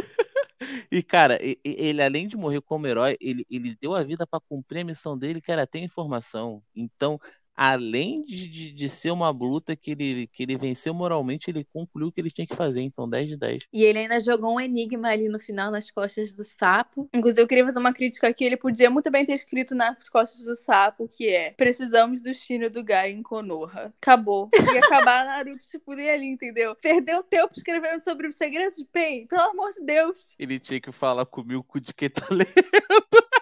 [0.90, 4.80] E, cara, ele, além de morrer como herói, ele, ele deu a vida pra cumprir
[4.80, 6.62] a missão dele, que era ter informação.
[6.74, 7.18] Então,
[7.57, 12.09] além de, de, de ser uma luta que ele, que ele venceu moralmente, ele concluiu
[12.09, 12.80] o que ele tinha que fazer.
[12.80, 13.59] Então, 10 de 10.
[13.72, 17.09] E ele ainda jogou um enigma ali no final, nas costas do sapo.
[17.14, 18.44] Inclusive, eu queria fazer uma crítica aqui.
[18.44, 22.68] Ele podia muito bem ter escrito nas costas do sapo, que é Precisamos do Shino
[22.68, 23.92] do Gai em Konoha.
[24.00, 24.50] Acabou.
[24.55, 26.74] Ia acabar Naruto se puder ali, entendeu?
[26.76, 29.26] Perdeu tempo escrevendo sobre os segredos de Pain.
[29.26, 30.34] Pelo amor de Deus.
[30.38, 32.44] Ele tinha que falar comigo de quem tá lendo.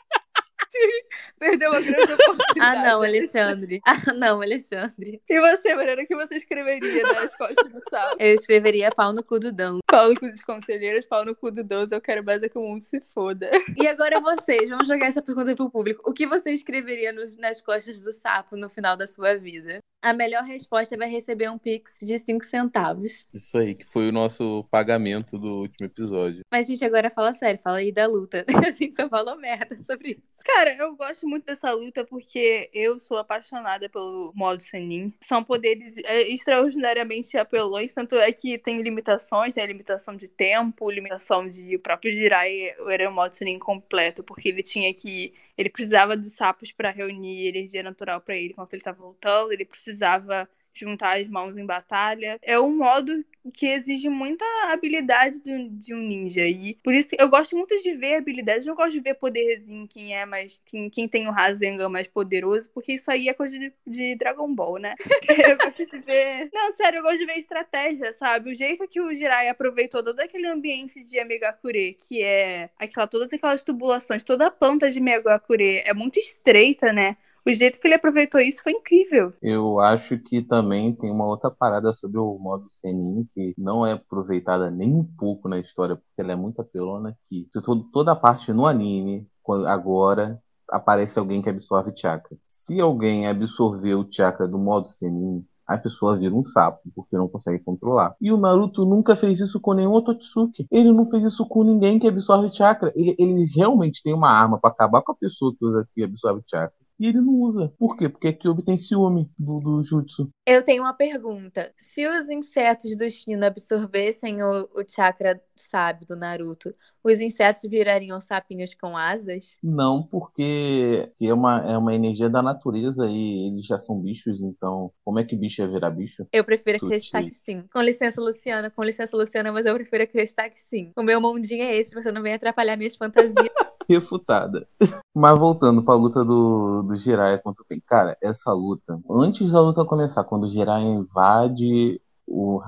[1.39, 2.43] Perdeu uma grande oportunidade.
[2.63, 3.81] Ah, não, Alexandre.
[3.87, 5.21] Ah, não, Alexandre.
[5.29, 8.17] E você, Mariana, o que você escreveria nas costas do sapo?
[8.19, 9.79] Eu escreveria pau no cu do Dão.
[9.87, 12.59] Pau no cu dos conselheiros, pau no cu do 12, eu quero mais é que
[12.59, 13.51] o mundo se foda.
[13.77, 16.03] E agora vocês, vamos jogar essa pergunta pro público.
[16.09, 19.79] O que você escreveria nos- nas costas do sapo no final da sua vida?
[20.05, 23.27] A melhor resposta vai receber um pix de 5 centavos.
[23.33, 26.41] Isso aí, que foi o nosso pagamento do último episódio.
[26.53, 28.45] Mas, gente, agora fala sério, fala aí da luta.
[28.67, 30.23] A gente só falou merda sobre isso.
[30.45, 35.11] Cara, eu gosto muito dessa luta porque eu sou apaixonada pelo modo Senin.
[35.21, 41.49] São poderes é, extraordinariamente apelões, tanto é que tem limitações, tem limitação de tempo, limitação
[41.49, 46.17] de o próprio Jirai era o modo Senin completo, porque ele tinha que ele precisava
[46.17, 51.19] dos sapos para reunir energia natural para ele enquanto ele tava lutando, ele precisava juntar
[51.19, 52.39] as mãos em batalha.
[52.43, 53.25] É um modo
[53.55, 56.47] que exige muita habilidade de, de um ninja.
[56.47, 58.67] E por isso eu gosto muito de ver habilidades.
[58.67, 60.61] Eu não gosto de ver poderzinho quem é mais.
[60.65, 64.53] Quem, quem tem o Rasengan mais poderoso, porque isso aí é coisa de, de Dragon
[64.55, 64.95] Ball, né?
[65.49, 66.51] eu gosto de ver.
[66.53, 68.51] Não, sério, eu gosto de ver estratégia, sabe?
[68.51, 73.33] O jeito que o Jirai aproveitou todo aquele ambiente de Megakure, que é aquela, todas
[73.33, 77.17] aquelas tubulações, toda a planta de Megakure é muito estreita, né?
[77.47, 79.33] O jeito que ele aproveitou isso foi incrível.
[79.43, 83.93] Eu acho que também tem uma outra parada sobre o modo Senin que não é
[83.93, 87.49] aproveitada nem um pouco na história, porque ela é muito apelona que
[87.93, 89.27] toda a parte no anime,
[89.67, 90.41] agora,
[90.71, 92.37] aparece alguém que absorve chakra.
[92.47, 97.29] Se alguém absorver o chakra do modo Senin, a pessoa vira um sapo, porque não
[97.29, 98.15] consegue controlar.
[98.21, 100.67] E o Naruto nunca fez isso com nenhum Ototsuki.
[100.71, 102.93] Ele não fez isso com ninguém que absorve chakra.
[102.95, 105.55] Ele, ele realmente tem uma arma pra acabar com a pessoa
[105.95, 106.82] que absorve chakra.
[107.03, 107.75] E ele não usa.
[107.81, 108.09] Por quê?
[108.09, 110.31] Porque Kyuubi tem ciúme do, do jutsu.
[110.45, 111.73] Eu tenho uma pergunta.
[111.79, 116.75] Se os insetos do Shino absorvessem o, o chakra sábio do Naruto,
[117.05, 119.57] os insetos virariam sapinhos com asas?
[119.63, 124.91] Não, porque é uma, é uma energia da natureza e eles já são bichos, então
[125.05, 126.27] como é que bicho ia virar bicho?
[126.33, 126.87] Eu prefiro Tuti.
[126.87, 127.65] acreditar que sim.
[127.73, 128.71] Com licença, Luciana.
[128.71, 130.91] Com licença, Luciana, mas eu prefiro acreditar que sim.
[130.97, 133.33] O meu mundinho é esse, você não vem atrapalhar minhas fantasias.
[133.89, 134.67] Refutada.
[135.15, 137.81] Mas voltando pra luta do, do Jiraiya contra o Pain.
[137.87, 142.63] Cara, essa luta, antes da luta começar, quando o Jiraiya invade o.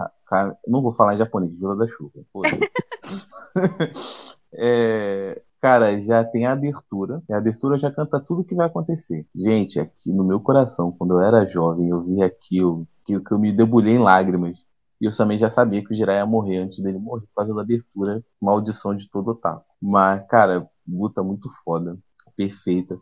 [0.68, 2.12] Não vou falar em japonês, Vila da Chuva.
[4.56, 7.20] É, cara, já tem a abertura.
[7.28, 9.26] E a abertura já canta tudo o que vai acontecer.
[9.34, 13.38] Gente, aqui no meu coração, quando eu era jovem, eu vi aquilo, que, que eu
[13.38, 14.64] me debulhei em lágrimas.
[15.00, 17.52] E eu também já sabia que o Jiraiya ia morrer antes dele morrer por causa
[17.52, 19.64] da abertura, maldição de todo otaku.
[19.82, 21.98] Mas, cara, luta muito foda.
[22.36, 22.96] Perfeita.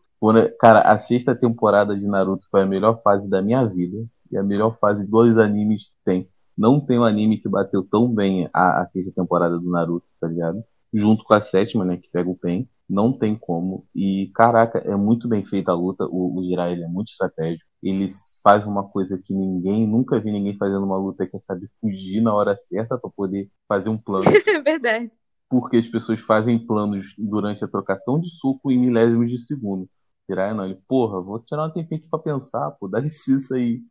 [0.59, 4.07] Cara, a sexta temporada de Naruto foi a melhor fase da minha vida.
[4.33, 6.29] E a melhor fase dos animes que tem.
[6.57, 10.29] Não tem um anime que bateu tão bem a, a sexta temporada do Naruto, tá
[10.29, 10.63] ligado?
[10.93, 12.69] Junto com a sétima, né, que pega o Pen.
[12.89, 13.87] Não tem como.
[13.95, 16.05] E, caraca, é muito bem feita a luta.
[16.11, 17.65] O, o Jiraiya ele é muito estratégico.
[17.83, 18.11] Ele
[18.43, 22.21] faz uma coisa que ninguém, nunca vi ninguém fazendo uma luta que é saber fugir
[22.21, 24.25] na hora certa pra poder fazer um plano.
[24.47, 25.11] É verdade.
[25.49, 29.89] porque as pessoas fazem planos durante a trocação de soco em milésimos de segundo.
[30.29, 33.83] Jiraiya não, ele, porra, vou tirar um tempinho aqui pra pensar, pô, dá licença aí.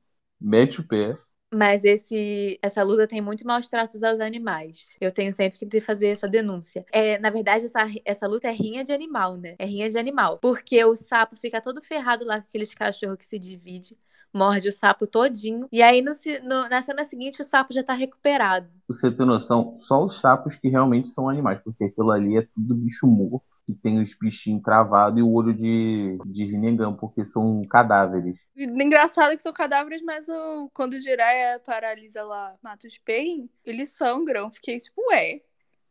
[0.42, 1.18] Mete o pé.
[1.54, 4.96] Mas esse, essa luta tem muito maus tratos aos animais.
[5.02, 6.86] Eu tenho sempre que fazer essa denúncia.
[6.94, 9.56] É, na verdade, essa, essa luta é rinha de animal, né?
[9.60, 10.38] É rinha de animal.
[10.39, 13.98] Porque o sapo fica todo ferrado lá com aqueles cachorros que se divide,
[14.34, 15.68] morde o sapo todinho.
[15.74, 16.12] E aí, no,
[16.44, 18.70] no- na cena seguinte, o sapo já tá recuperado.
[18.88, 22.42] Pra você ter noção, só os sapos que realmente são animais, porque aquilo ali é
[22.54, 27.26] tudo bicho morto, que tem os bichinhos cravados e o olho de, de Rinnegan, porque
[27.26, 28.38] são cadáveres.
[28.57, 33.89] Engraçado que são cadáveres, mas o, quando o Jiraiya paralisa lá, mata os Pain, eles
[33.89, 34.51] sangram.
[34.51, 35.41] Fiquei tipo, ué.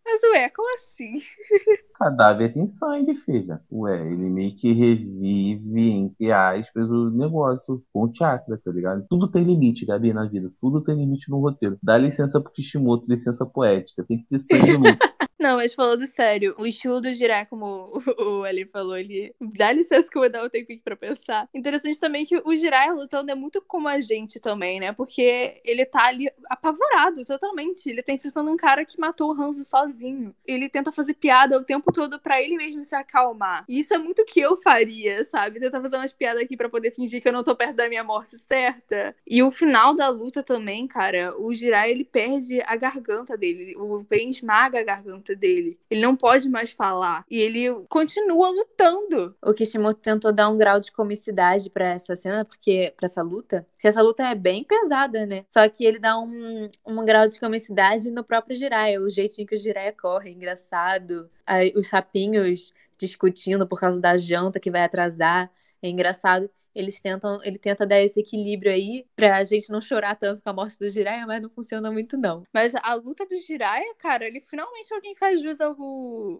[0.04, 1.18] Mas ué, como assim?
[1.94, 3.60] Cadáver tem sangue, filha.
[3.70, 9.04] Ué, ele meio que revive, entre aspas, o negócio com o chakra, tá ligado?
[9.08, 10.50] Tudo tem limite, Gabi, na vida.
[10.58, 11.78] Tudo tem limite no roteiro.
[11.82, 14.02] Dá licença pro Kishimoto, licença poética.
[14.02, 14.84] Tem que ter sangue no
[15.40, 20.10] Não, mas falando sério, o estilo do Jiraiya, como o Eli falou, ele dá licença
[20.10, 21.48] que eu vou dar um tempinho pra pensar.
[21.54, 24.92] Interessante também que o Jiraiya lutando é muito como a gente também, né?
[24.92, 27.88] Porque ele tá ali apavorado totalmente.
[27.88, 30.34] Ele tá enfrentando um cara que matou o Hanzo sozinho.
[30.46, 33.64] Ele tenta fazer piada o tempo todo pra ele mesmo se acalmar.
[33.66, 35.58] E isso é muito o que eu faria, sabe?
[35.58, 38.04] Tentar fazer umas piadas aqui pra poder fingir que eu não tô perto da minha
[38.04, 39.16] morte certa.
[39.26, 43.74] E o final da luta também, cara, o Jiraiya ele perde a garganta dele.
[43.78, 45.78] O Pain esmaga a garganta dele.
[45.90, 47.24] Ele não pode mais falar.
[47.30, 49.34] E ele continua lutando.
[49.42, 53.66] O Kishimoto tentou dar um grau de comicidade pra essa cena, porque para essa luta,
[53.72, 55.44] porque essa luta é bem pesada, né?
[55.48, 59.54] Só que ele dá um, um grau de comicidade no próprio Jiraiya, o jeitinho que
[59.54, 61.30] o Jiraiya corre, engraçado.
[61.46, 65.50] Aí, os sapinhos discutindo por causa da janta que vai atrasar,
[65.82, 66.50] é engraçado.
[66.74, 70.52] Eles tentam, ele tenta dar esse equilíbrio aí pra gente não chorar tanto com a
[70.52, 72.44] morte do Jiraiya, mas não funciona muito não.
[72.52, 75.76] Mas a luta do Jiraiya, cara, ele finalmente alguém faz jus ao,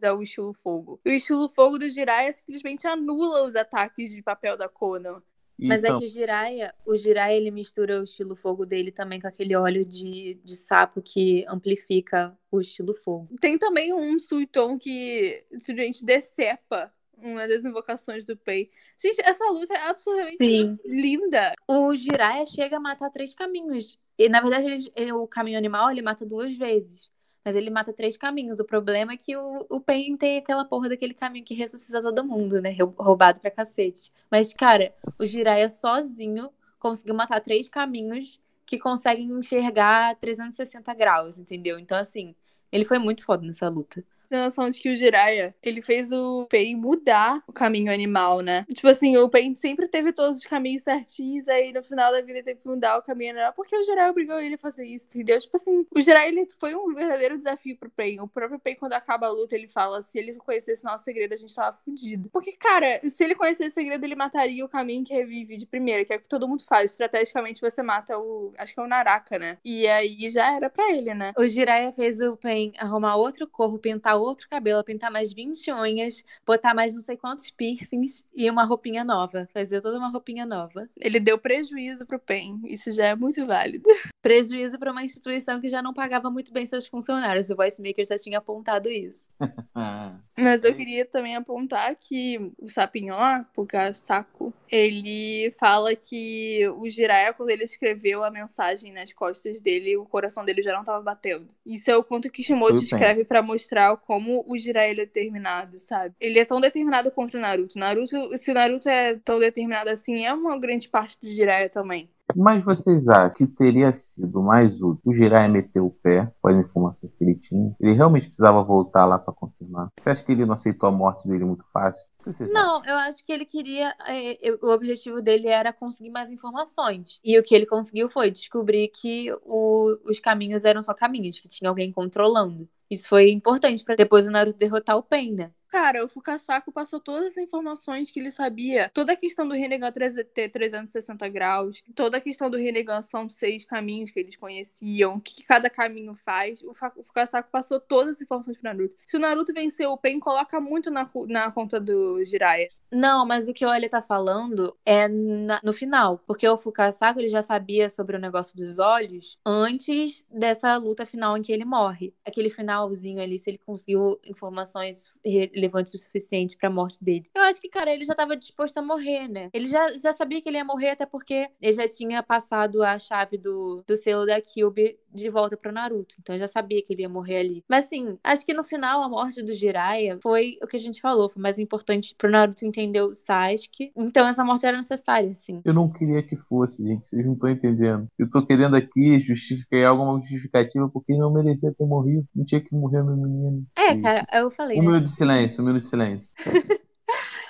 [0.02, 1.00] ao estilo fogo.
[1.04, 5.22] E o estilo fogo do Jiraiya simplesmente anula os ataques de papel da Conan.
[5.62, 9.20] Mas Então, é que o Jiraiya, o Jiraiya ele mistura o estilo fogo dele também
[9.20, 13.28] com aquele óleo de, de sapo que amplifica o estilo fogo.
[13.40, 16.90] Tem também um Suiton que simplesmente decepa
[17.22, 18.70] uma das invocações do Pei.
[18.98, 20.78] Gente, essa luta é absolutamente Sim.
[20.84, 21.52] linda.
[21.68, 23.98] O Jiraiya chega a matar três caminhos.
[24.18, 27.10] E, na verdade, ele- ele- o caminho animal ele mata duas vezes.
[27.44, 28.60] Mas ele mata três caminhos.
[28.60, 32.22] O problema é que o, o Pain tem aquela porra daquele caminho que ressuscita todo
[32.22, 32.72] mundo, né?
[32.78, 34.12] Rou- Roubado pra cacete.
[34.30, 41.78] Mas, cara, o Jiraiya sozinho conseguiu matar três caminhos que conseguem enxergar 360 graus, entendeu?
[41.78, 42.34] Então, assim,
[42.70, 44.04] ele foi muito foda nessa luta.
[44.30, 48.64] Tem noção de que o Jiraiya, ele fez o Pain mudar o caminho animal, né?
[48.72, 52.38] Tipo assim, o Pain sempre teve todos os caminhos certinhos, aí no final da vida
[52.38, 55.06] ele teve que mudar o caminho animal, porque o Jiraiya obrigou ele a fazer isso,
[55.06, 55.36] entendeu?
[55.40, 58.20] Tipo assim, o Jiraiya, ele foi um verdadeiro desafio pro Pain.
[58.20, 61.36] O próprio Pain, quando acaba a luta, ele fala, se ele conhecesse nosso segredo, a
[61.36, 62.30] gente tava fudido.
[62.30, 66.04] Porque, cara, se ele conhecesse o segredo, ele mataria o caminho que revive de primeira,
[66.04, 66.92] que é o que todo mundo faz.
[66.92, 69.58] Estrategicamente, você mata o, acho que é o Naraka, né?
[69.64, 71.32] E aí já era pra ele, né?
[71.36, 76.24] O Jiraiya fez o Pen arrumar outro corpo, pintar outro cabelo, pintar mais 20 unhas,
[76.44, 79.48] botar mais não sei quantos piercings e uma roupinha nova.
[79.52, 80.88] Fazer toda uma roupinha nova.
[81.00, 82.60] Ele deu prejuízo pro Pain.
[82.64, 83.88] Isso já é muito válido.
[84.20, 87.50] Prejuízo para uma instituição que já não pagava muito bem seus funcionários.
[87.50, 89.24] O Voice Maker já tinha apontado isso.
[90.38, 96.88] Mas eu queria também apontar que o sapinho lá, o Saco, ele fala que o
[96.88, 101.02] Jiraiya, quando ele escreveu a mensagem nas costas dele, o coração dele já não tava
[101.02, 101.48] batendo.
[101.64, 102.82] Isso é o quanto que Kishimoto bem.
[102.84, 106.16] escreve pra mostrar como o Jiraiya é determinado, sabe?
[106.18, 107.78] Ele é tão determinado contra o Naruto.
[107.78, 112.10] Naruto, se o Naruto é tão determinado assim, é uma grande parte do Jiraiya também.
[112.34, 116.56] Mas vocês acham que teria sido mais útil o Jiraiya meter o pé com as
[116.56, 117.72] informações que ele tinha?
[117.80, 119.88] Ele realmente precisava voltar lá pra confirmar?
[120.00, 122.08] Você acha que ele não aceitou a morte dele muito fácil?
[122.52, 123.94] Não, eu acho que ele queria.
[124.42, 127.20] eu- o objetivo dele era conseguir mais informações.
[127.24, 131.48] E o que ele conseguiu foi descobrir que o- os caminhos eram só caminhos, que
[131.48, 132.68] tinha alguém controlando.
[132.90, 135.52] Isso foi importante pra depois o Naruto derrotar o Pain, né?
[135.70, 138.90] Cara, o Fukasaku passou todas as informações que ele sabia.
[138.92, 141.80] Toda a questão do Rinnegan 3- ter 360 graus.
[141.94, 145.14] Toda a questão do Rinnegan são seis caminhos que eles conheciam.
[145.16, 146.60] O que cada caminho faz.
[146.62, 148.96] O, o Fukasaku passou todas as informações pro Naruto.
[149.04, 152.66] Se o Naruto venceu o Pen, coloca muito na, na conta do Jiraiya.
[152.90, 156.18] Não, mas o que o Olha tá falando é na- no final.
[156.26, 161.36] Porque o Fukasaku ele já sabia sobre o negócio dos olhos antes dessa luta final
[161.36, 162.12] em que ele morre.
[162.24, 165.12] Aquele finalzinho ali, se ele conseguiu informações
[165.60, 167.30] relevantes o suficiente pra morte dele.
[167.34, 169.50] Eu acho que, cara, ele já tava disposto a morrer, né?
[169.52, 172.98] Ele já, já sabia que ele ia morrer, até porque ele já tinha passado a
[172.98, 176.14] chave do, do selo da Kyuubi de volta pro Naruto.
[176.20, 177.64] Então eu já sabia que ele ia morrer ali.
[177.68, 181.00] Mas assim, acho que no final a morte do Jiraiya foi o que a gente
[181.00, 183.92] falou, foi mais importante pro Naruto entender o Sasuke.
[183.96, 185.60] Então essa morte era necessária, assim.
[185.64, 187.08] Eu não queria que fosse, gente.
[187.08, 188.06] Vocês não estão entendendo.
[188.18, 192.26] Eu tô querendo aqui justificar alguma justificativa porque não merecia ter morrido.
[192.34, 193.64] Não tinha que morrer meu menino.
[193.76, 194.86] É, cara, eu falei, Um né?
[194.88, 196.30] minuto de silêncio, um minuto de silêncio.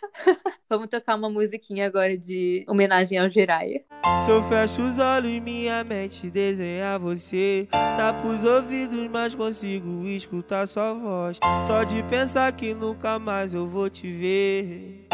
[0.69, 3.83] Vamos tocar uma musiquinha agora de homenagem ao Jiraiya.
[4.25, 7.69] Se eu fecho os olhos, minha mente desenha você.
[7.71, 11.39] Tapa os ouvidos, mas consigo escutar sua voz.
[11.67, 15.07] Só de pensar que nunca mais eu vou te ver.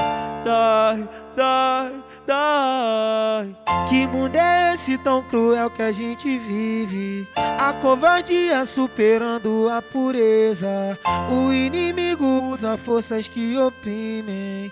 [0.45, 3.57] Dói, dói, dói.
[3.89, 7.27] Que mundo é esse tão cruel que a gente vive?
[7.37, 10.99] A covardia superando a pureza.
[11.31, 14.71] O inimigo usa forças que oprimem,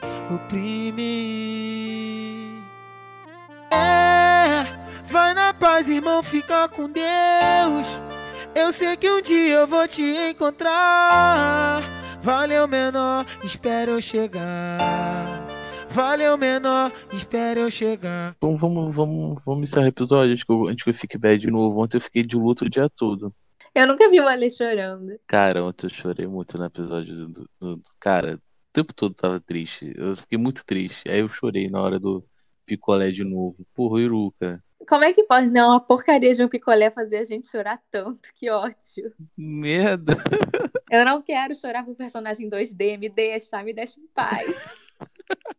[1.25, 2.63] oprimem.
[3.73, 4.65] É,
[5.07, 7.87] vai na paz, irmão, fica com Deus.
[8.55, 11.83] Eu sei que um dia eu vou te encontrar.
[12.23, 15.45] Valeu, menor, espera eu chegar.
[15.91, 18.35] Valeu, menor, espera eu chegar.
[18.41, 21.39] Vamos, vamos, vamos, vamos encerrar o episódio antes que, eu, antes que eu fique bad
[21.39, 21.81] de novo.
[21.83, 23.33] Ontem eu fiquei de luto o dia todo.
[23.75, 25.19] Eu nunca vi o Ale chorando.
[25.27, 28.39] Cara, ontem eu chorei muito no episódio do, do- do- Cara,
[28.75, 29.95] tempo todo tava triste.
[29.97, 31.09] Eu fiquei muito triste.
[31.09, 32.25] Aí eu chorei na hora do
[32.67, 33.65] picolé de novo.
[33.73, 34.63] Porra, Iruka.
[34.87, 35.65] Como é que pode, né?
[35.65, 38.21] Uma porcaria de um picolé fazer a gente chorar tanto?
[38.35, 39.15] Que ódio.
[39.37, 40.15] Merda.
[40.91, 42.99] Eu não quero chorar por personagem 2D.
[42.99, 44.47] Me deixa, me deixa em paz.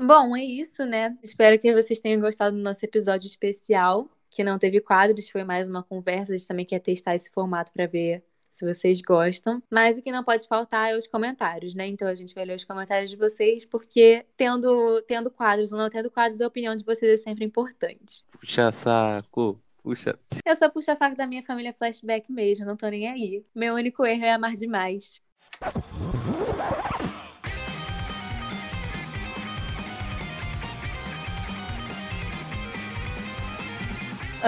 [0.00, 1.16] Bom, é isso, né?
[1.22, 5.68] Espero que vocês tenham gostado do nosso episódio especial, que não teve quadros, foi mais
[5.68, 6.34] uma conversa.
[6.34, 9.62] A gente também quer testar esse formato para ver se vocês gostam.
[9.70, 11.86] Mas o que não pode faltar é os comentários, né?
[11.86, 15.88] Então a gente vai ler os comentários de vocês, porque tendo, tendo quadros ou não
[15.88, 18.24] tendo quadros, a opinião de vocês é sempre importante.
[18.30, 19.60] Puxa saco.
[19.82, 20.18] Puxa.
[20.44, 23.44] Eu sou puxa-saco da minha família flashback mesmo, não tô nem aí.
[23.54, 25.20] Meu único erro é amar demais.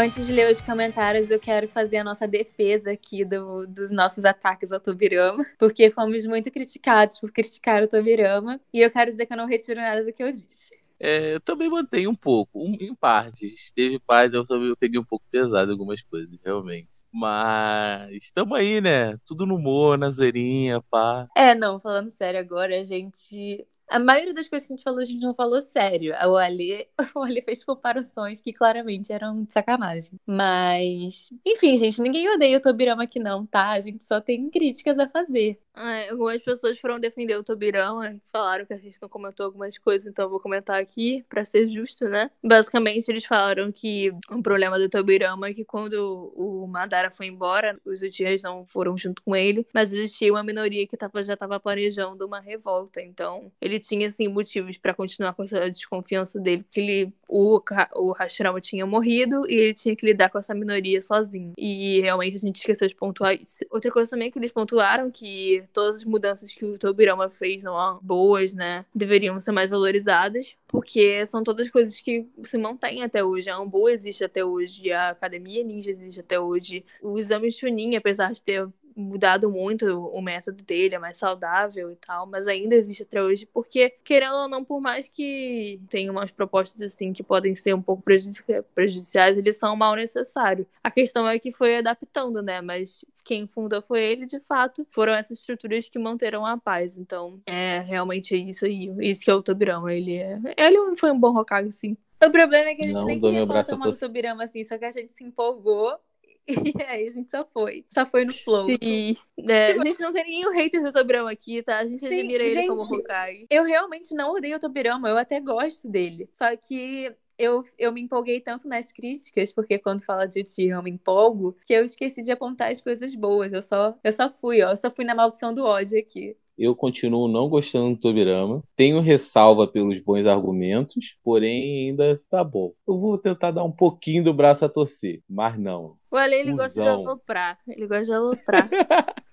[0.01, 4.25] Antes de ler os comentários, eu quero fazer a nossa defesa aqui do- dos nossos
[4.25, 9.27] ataques ao Tobirama, porque fomos muito criticados por criticar o Tobirama, e eu quero dizer
[9.27, 10.59] que eu não retiro nada do que eu disse.
[10.99, 13.71] É, eu também mantenho um pouco, um- em partes.
[13.75, 16.89] Teve partes eu também eu peguei um pouco pesado algumas coisas, realmente.
[17.13, 19.19] Mas estamos aí, né?
[19.27, 21.29] Tudo no humor, na zoeirinha, pá.
[21.37, 23.67] É, não, falando sério agora, a gente.
[23.91, 26.15] A maioria das coisas que a gente falou, a gente não falou sério.
[26.29, 30.13] O Ali, o fez comparações que claramente eram de sacanagem.
[30.25, 33.71] Mas, enfim, gente, ninguém odeia o Tobirama aqui não, tá?
[33.71, 35.59] A gente só tem críticas a fazer.
[35.77, 39.79] É, algumas pessoas foram defender o Tobirama e falaram que a gente não comentou algumas
[39.79, 42.31] coisas, então eu vou comentar aqui pra ser justo, né?
[42.45, 47.81] Basicamente, eles falaram que o problema do Tobirama é que quando o Madara foi embora,
[47.85, 51.59] os Uchihas não foram junto com ele, mas existia uma minoria que tava, já estava
[51.59, 56.81] planejando uma revolta, então ele tinha, assim, motivos pra continuar com essa desconfiança dele, porque
[56.81, 57.61] ele, o,
[57.97, 61.53] o Hashirama tinha morrido e ele tinha que lidar com essa minoria sozinho.
[61.57, 63.65] E realmente a gente esqueceu de pontuar isso.
[63.71, 67.63] Outra coisa também é que eles pontuaram que todas as mudanças que o Tobirama fez
[67.63, 68.85] são boas, né?
[68.95, 73.51] Deveriam ser mais valorizadas, porque são todas coisas que se mantêm até hoje.
[73.51, 76.85] A Ambu existe até hoje, a Academia Ninja existe até hoje.
[77.03, 78.69] O exame Chunin, apesar de ter
[79.01, 83.47] mudado muito o método dele, é mais saudável e tal, mas ainda existe até hoje,
[83.47, 87.83] porque, querendo ou não, por mais que tenha umas propostas assim que podem ser um
[87.83, 90.67] pouco prejudiciais, eles são mal necessário.
[90.83, 92.61] A questão é que foi adaptando, né?
[92.61, 96.97] Mas quem fundou foi ele, de fato, foram essas estruturas que manteram a paz.
[96.97, 98.93] Então, é realmente isso aí.
[99.01, 99.93] Isso que é o Tobirama.
[99.93, 100.39] Ele é.
[100.57, 101.97] Ele foi um bom Hokage, sim.
[102.23, 103.99] O problema é que a gente Não nem queria falar torcer.
[103.99, 105.99] Tobirama assim, só que a gente se empolgou.
[106.81, 107.85] E aí a gente só foi.
[107.93, 108.63] Só foi no flow.
[108.63, 109.17] Sim.
[109.49, 111.79] É, Tipo- a gente não tem nenhum hater do Tobirama aqui, tá?
[111.79, 112.69] A gente Sim, admira ele gente.
[112.69, 113.47] como Hokage.
[113.51, 116.29] Eu realmente não odeio o Tobirama, eu até gosto dele.
[116.33, 120.83] Só que eu, eu me empolguei tanto nas críticas, porque quando fala de Uchiha eu
[120.83, 123.53] me empolgo, que eu esqueci de apontar as coisas boas.
[123.53, 124.71] Eu só, eu só fui, ó.
[124.71, 126.37] Eu só fui na maldição do ódio aqui.
[126.61, 128.63] Eu continuo não gostando do Tobirama.
[128.77, 132.75] Tenho ressalva pelos bons argumentos, porém ainda tá bom.
[132.87, 135.97] Eu vou tentar dar um pouquinho do braço a torcer, mas não.
[136.11, 137.59] O Ale, ele gosta de aloprar.
[137.67, 138.69] Ele gosta de aloprar.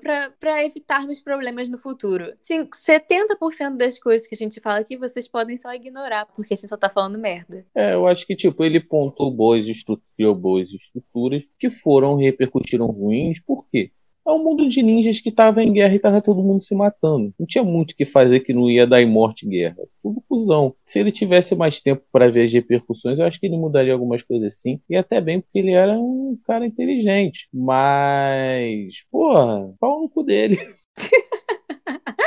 [0.00, 2.32] Pra, pra evitarmos problemas no futuro.
[2.40, 6.56] Sim, 70% das coisas que a gente fala aqui vocês podem só ignorar, porque a
[6.56, 7.64] gente só tá falando merda.
[7.74, 13.38] É, eu acho que, tipo, ele pontou boas estruturas, boas estruturas que foram, repercutiram ruins,
[13.38, 13.92] por quê?
[14.30, 17.34] É um mundo de ninjas que tava em guerra e tava todo mundo se matando.
[17.36, 19.78] Não tinha muito o que fazer que não ia dar em morte e guerra.
[20.00, 20.72] Tudo cuzão.
[20.84, 24.22] Se ele tivesse mais tempo para ver as repercussões, eu acho que ele mudaria algumas
[24.22, 24.80] coisas sim.
[24.88, 27.48] E até bem porque ele era um cara inteligente.
[27.52, 30.56] Mas, porra, pau no cu dele.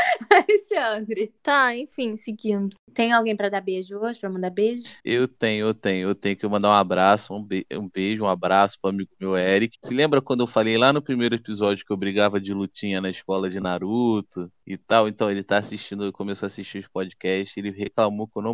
[0.53, 2.75] Alexandre, tá, enfim, seguindo.
[2.93, 4.19] tem alguém pra dar beijo hoje?
[4.19, 4.83] Pra mandar beijo?
[5.03, 6.09] Eu tenho, eu tenho.
[6.09, 9.35] Eu tenho que mandar um abraço, um, be- um beijo, um abraço para amigo meu
[9.37, 9.77] Eric.
[9.83, 13.09] Se lembra quando eu falei lá no primeiro episódio que eu brigava de lutinha na
[13.09, 15.07] escola de Naruto e tal?
[15.07, 18.53] Então ele tá assistindo, começou a assistir os podcasts, ele reclamou que eu não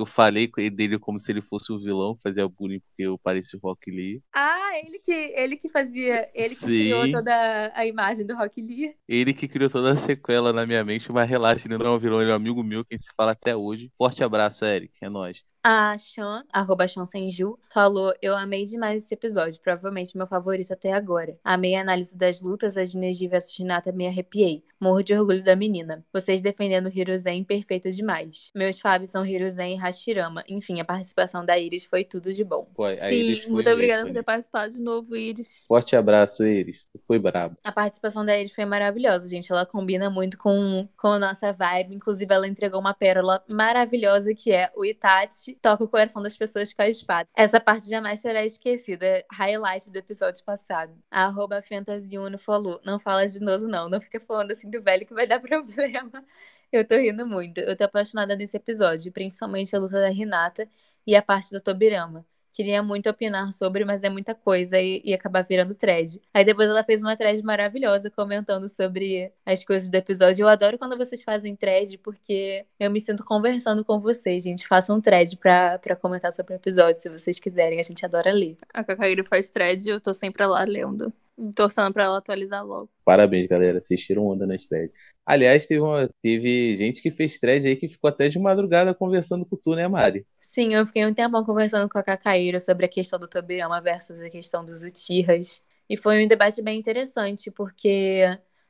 [0.00, 3.18] que eu falei dele como se ele fosse o vilão, que fazia bullying porque eu
[3.18, 4.22] parecia o Rock Lee.
[4.34, 6.30] Ah, ele que, ele que fazia.
[6.34, 6.66] Ele que Sim.
[6.66, 8.94] criou toda a imagem do Rock Lee.
[9.06, 11.98] Ele que criou toda a sequela na minha mente, mas relaxa, ele não é um
[11.98, 13.90] vilão, ele é um amigo meu que gente se fala até hoje.
[13.96, 15.42] Forte abraço, Eric, é nóis.
[15.62, 20.90] A Chan, arroba Chan Senju, falou: Eu amei demais esse episódio, provavelmente meu favorito até
[20.90, 21.36] agora.
[21.44, 24.64] Amei a análise das lutas, as de Neji vs Hinata me arrepiei.
[24.80, 26.02] Morro de orgulho da menina.
[26.10, 28.50] Vocês defendendo Hiruzen, perfeito demais.
[28.54, 30.42] Meus fabs são Hiruzen e Hashirama.
[30.48, 32.66] Enfim, a participação da Iris foi tudo de bom.
[32.74, 35.66] Pô, a Iris Sim, foi muito obrigada por ter participado de novo, Iris.
[35.68, 36.86] Forte abraço, Iris.
[36.90, 37.58] Tu foi brabo.
[37.62, 39.52] A participação da Iris foi maravilhosa, gente.
[39.52, 41.96] Ela combina muito com, com a nossa vibe.
[41.96, 46.72] Inclusive, ela entregou uma pérola maravilhosa que é o Itachi toca o coração das pessoas
[46.72, 47.28] com a espada.
[47.34, 49.24] Essa parte jamais será esquecida.
[49.32, 50.92] Highlight do episódio passado.
[51.10, 53.88] A arroba Fantasy1 falou: Não fala de novo, não.
[53.88, 56.24] Não fica falando assim do velho que vai dar problema.
[56.72, 57.58] Eu tô rindo muito.
[57.58, 60.68] Eu tô apaixonada nesse episódio, principalmente a luta da Hinata
[61.06, 62.24] e a parte do Tobirama.
[62.52, 66.20] Queria muito opinar sobre, mas é muita coisa e, e acabar virando thread.
[66.34, 70.44] Aí depois ela fez uma thread maravilhosa comentando sobre as coisas do episódio.
[70.44, 74.66] Eu adoro quando vocês fazem thread, porque eu me sinto conversando com vocês, gente.
[74.66, 77.80] Façam um thread pra, pra comentar sobre o episódio, se vocês quiserem.
[77.80, 78.56] A gente adora ler.
[78.72, 81.12] A Kakaíri faz thread e eu tô sempre lá lendo.
[81.56, 82.90] Torçando pra ela atualizar logo.
[83.04, 83.78] Parabéns, galera.
[83.78, 84.92] Assistiram onda nas threads.
[85.24, 89.46] Aliás, teve, uma, teve gente que fez thread aí que ficou até de madrugada conversando
[89.46, 90.26] com tu, né, Mari?
[90.38, 94.20] Sim, eu fiquei um tempão conversando com a Kakaíra sobre a questão do Tobirama versus
[94.20, 95.62] a questão dos Uchihas.
[95.88, 98.24] E foi um debate bem interessante, porque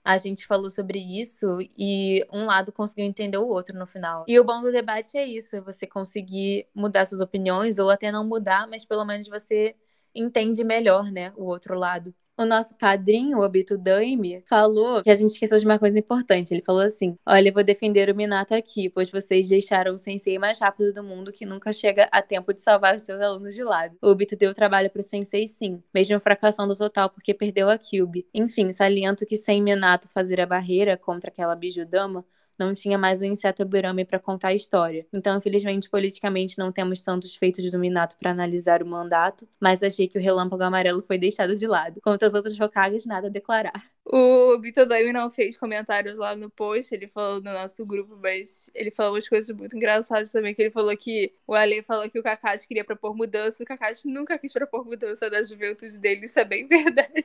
[0.04, 4.24] a gente falou sobre isso e um lado conseguiu entender o outro no final.
[4.26, 8.10] E o bom do debate é isso, é você conseguir mudar suas opiniões ou até
[8.10, 9.74] não mudar, mas pelo menos você
[10.14, 12.14] entende melhor, né, o outro lado.
[12.40, 16.54] O nosso padrinho, o Obito Daime, falou que a gente esqueceu de uma coisa importante.
[16.54, 20.38] Ele falou assim: Olha, eu vou defender o Minato aqui, pois vocês deixaram o sensei
[20.38, 23.62] mais rápido do mundo que nunca chega a tempo de salvar os seus alunos de
[23.62, 23.94] lado.
[24.00, 28.26] O Obito deu trabalho pro sensei, sim, mesmo fracassando total porque perdeu a Kyubi.
[28.32, 32.24] Enfim, saliento que sem Minato fazer a barreira contra aquela bijudama,
[32.60, 35.06] não tinha mais o inseto Aburame para contar a história.
[35.12, 40.06] Então, infelizmente, politicamente não temos tantos feitos do Minato para analisar o mandato, mas achei
[40.06, 42.00] que o relâmpago amarelo foi deixado de lado.
[42.02, 43.82] Quanto às outras Hokages, nada a declarar.
[44.04, 48.68] O Vitor Daime não fez comentários lá no post, ele falou no nosso grupo, mas
[48.74, 52.18] ele falou umas coisas muito engraçadas também, que ele falou que o Ale falou que
[52.18, 56.38] o Kakashi queria propor mudança, o Kakashi nunca quis propor mudança da juventude dele, isso
[56.40, 57.22] é bem verdade.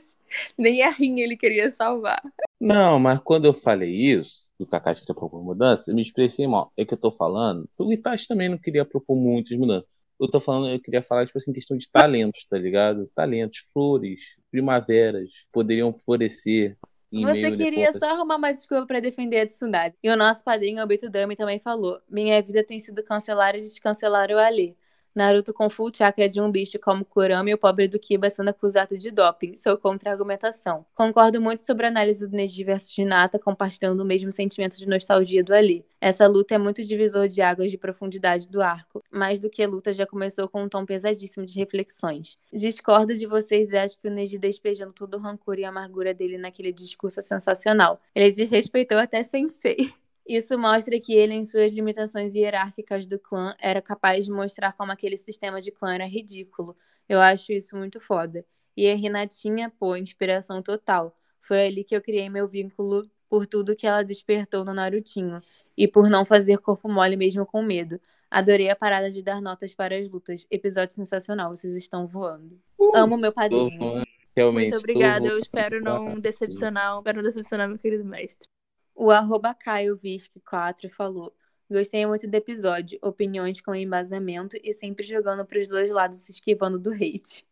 [0.58, 2.22] Nem a Rin ele queria salvar.
[2.60, 6.72] Não, mas quando eu falei isso, do Kakashi queria propor mudança, eu me expressei mal.
[6.78, 9.88] É que eu tô falando, o Itachi também não queria propor muitas mudanças.
[10.20, 13.10] Eu tô falando, eu queria falar, tipo assim, questão de talentos, tá ligado?
[13.14, 16.78] Talentos, flores, primaveras, poderiam florescer.
[17.12, 19.96] Você queria só arrumar mais desculpa pra defender a Tsunade.
[20.02, 24.32] E o nosso padrinho, Obito Dami, também falou: Minha vida tem sido cancelar e descancelar
[24.32, 24.76] o Ali.
[25.16, 28.50] Naruto com full chakra de um bicho como Kurama e o pobre do Kiba sendo
[28.50, 29.56] acusado de doping.
[29.56, 30.86] Sou contra a argumentação.
[30.94, 35.42] Concordo muito sobre a análise do Neji versus Hinata, compartilhando o mesmo sentimento de nostalgia
[35.42, 35.86] do Ali.
[36.02, 39.02] Essa luta é muito divisor de águas de profundidade do arco.
[39.10, 42.38] Mais do que luta, já começou com um tom pesadíssimo de reflexões.
[42.52, 46.38] Discordo de vocês e acho que o Neji despejando todo o rancor e amargura dele
[46.38, 48.02] naquele discurso é sensacional.
[48.14, 49.94] Ele desrespeitou até Sensei.
[50.28, 54.92] Isso mostra que ele, em suas limitações hierárquicas do clã, era capaz de mostrar como
[54.92, 56.76] aquele sistema de clã era ridículo.
[57.08, 58.44] Eu acho isso muito foda.
[58.76, 61.14] E a Renatinha, pô, inspiração total.
[61.40, 65.42] Foi ali que eu criei meu vínculo por tudo que ela despertou no Narutinho.
[65.78, 68.00] E por não fazer corpo mole mesmo com medo.
[68.32, 70.48] Adorei a parada de dar notas para as lutas.
[70.50, 72.60] Episódio sensacional, vocês estão voando.
[72.96, 74.04] Amo meu padrinho.
[74.36, 74.72] realmente.
[74.72, 76.22] Muito obrigada, eu espero não caralho.
[76.22, 78.50] decepcionar, espero não decepcionar meu querido mestre.
[78.98, 81.36] O arroba Caio Visc 4 falou.
[81.70, 86.80] Gostei muito do episódio, opiniões com embasamento e sempre jogando pros dois lados se esquivando
[86.80, 87.46] do hate.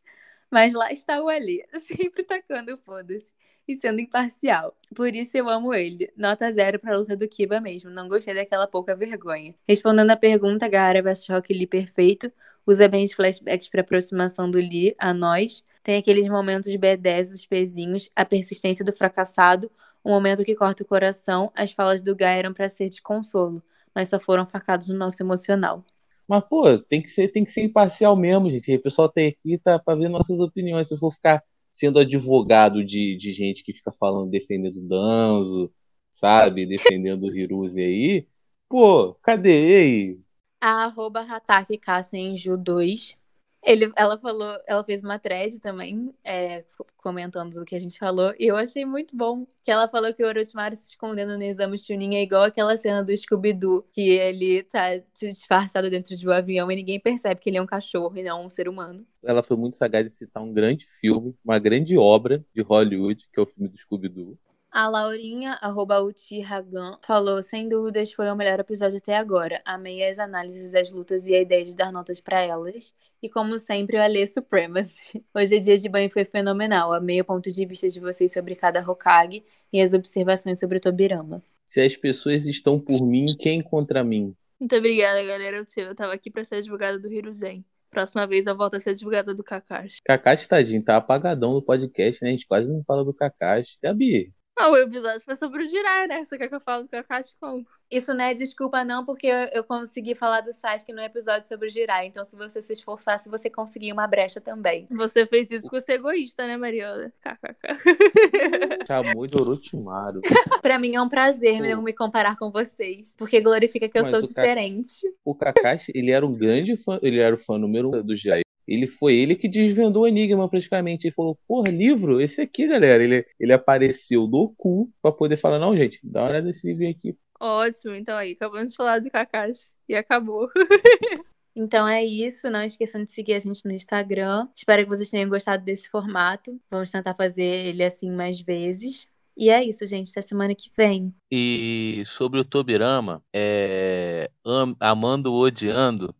[0.49, 3.33] Mas lá está o Ali, sempre tacando foda-se
[3.67, 4.73] e sendo imparcial.
[4.95, 6.09] Por isso eu amo ele.
[6.15, 9.53] Nota zero pra luta do Kiba mesmo, não gostei daquela pouca vergonha.
[9.67, 12.31] Respondendo a pergunta, Gaara vs Rock Lee perfeito,
[12.65, 17.45] usa bem os flashbacks pra aproximação do Lee a nós, tem aqueles momentos B10, os
[17.45, 19.69] pezinhos, a persistência do fracassado,
[20.03, 23.63] um momento que corta o coração, as falas do Guy eram pra ser de consolo,
[23.95, 25.83] mas só foram facados no nosso emocional.
[26.27, 28.75] Mas, pô, tem que ser, tem que ser imparcial mesmo, gente.
[28.75, 30.87] O pessoal tem aqui tá, pra ver nossas opiniões.
[30.87, 35.71] Se eu for ficar sendo advogado de, de gente que fica falando, defendendo o Danzo,
[36.11, 36.65] sabe?
[36.65, 38.27] Defendendo o Hiruzi aí,
[38.69, 39.71] pô, cadê?
[39.71, 40.19] E aí?
[40.61, 43.17] A arroba Hataki Kassenju 2.
[43.65, 47.97] Ele, ela falou, ela fez uma thread também, é, co- comentando o que a gente
[47.97, 49.45] falou, e eu achei muito bom.
[49.63, 53.01] Que ela falou que o Orochimaru se escondendo no exame Chunin é igual aquela cena
[53.03, 57.49] do Scooby-Doo, que ele tá se disfarçado dentro de um avião e ninguém percebe que
[57.49, 59.05] ele é um cachorro e não um ser humano.
[59.23, 63.39] Ela foi muito sagaz de citar um grande filme, uma grande obra de Hollywood, que
[63.39, 64.37] é o filme do Scooby-Doo.
[64.71, 69.61] A Laurinha, arroba Uchi Hagan, falou: sem dúvidas foi o melhor episódio até agora.
[69.65, 72.93] Amei as análises das lutas e a ideia de dar notas pra elas.
[73.23, 75.23] E como sempre, o Alê Supremacy.
[75.33, 76.91] Hoje é dia de banho foi fenomenal.
[76.91, 80.81] Amei o ponto de vista de vocês sobre cada Hokage e as observações sobre o
[80.81, 81.41] Tobirama.
[81.65, 84.35] Se as pessoas estão por mim, quem contra mim?
[84.59, 85.63] Muito obrigada, galera.
[85.77, 87.63] Eu tava aqui pra ser advogada do Hiruzen.
[87.89, 90.01] Próxima vez eu volto a ser advogada do Kakashi.
[90.03, 92.27] Kakashi, tadinho, tá apagadão no podcast, né?
[92.27, 93.77] A gente quase não fala do Kakashi.
[93.81, 96.23] Gabi, Ah, o episódio foi sobre o Jirai, né?
[96.23, 97.65] Você quer que eu fale do Kakashi como?
[97.89, 101.67] Isso não é desculpa, não, porque eu, eu consegui falar do Sasuke no episódio sobre
[101.67, 102.07] o Jirai.
[102.07, 104.87] Então, se você se esforçasse, você conseguia uma brecha também.
[104.91, 107.11] Você fez isso por ser egoísta, né, Mariana?
[107.19, 108.85] KKK.
[108.87, 110.21] chamou de Orochimaru.
[110.61, 111.65] Pra mim é um prazer Pô.
[111.65, 115.01] eu me comparar com vocês, porque glorifica que eu Mas sou o diferente.
[115.25, 118.43] O Kakashi, ele era um grande fã, ele era o fã número um do Jiraiya.
[118.67, 121.07] Ele foi ele que desvendou o enigma praticamente.
[121.07, 122.21] Ele falou, porra, livro?
[122.21, 123.03] Esse aqui, galera.
[123.03, 126.87] Ele, ele apareceu do cu pra poder falar, não, gente, dá uma olhada nesse livro
[126.87, 127.15] aqui.
[127.39, 129.71] Ótimo, então aí, acabamos de falar do Kakashi.
[129.89, 130.47] E acabou.
[131.55, 132.49] Então é isso.
[132.49, 134.47] Não esqueçam de seguir a gente no Instagram.
[134.55, 136.59] Espero que vocês tenham gostado desse formato.
[136.69, 139.07] Vamos tentar fazer ele assim mais vezes.
[139.37, 140.09] E é isso, gente.
[140.09, 141.13] Até semana que vem.
[141.31, 146.13] E sobre o Tobirama, é, am- amando ou odiando,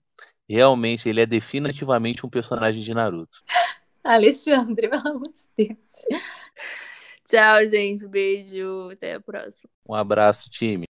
[0.54, 3.43] realmente ele é definitivamente um personagem de Naruto.
[4.04, 6.06] Alexandre, pelo amor de Deus.
[7.24, 8.06] Tchau, gente.
[8.06, 8.89] Beijo.
[8.91, 9.70] Até a próxima.
[9.88, 10.86] Um abraço, time.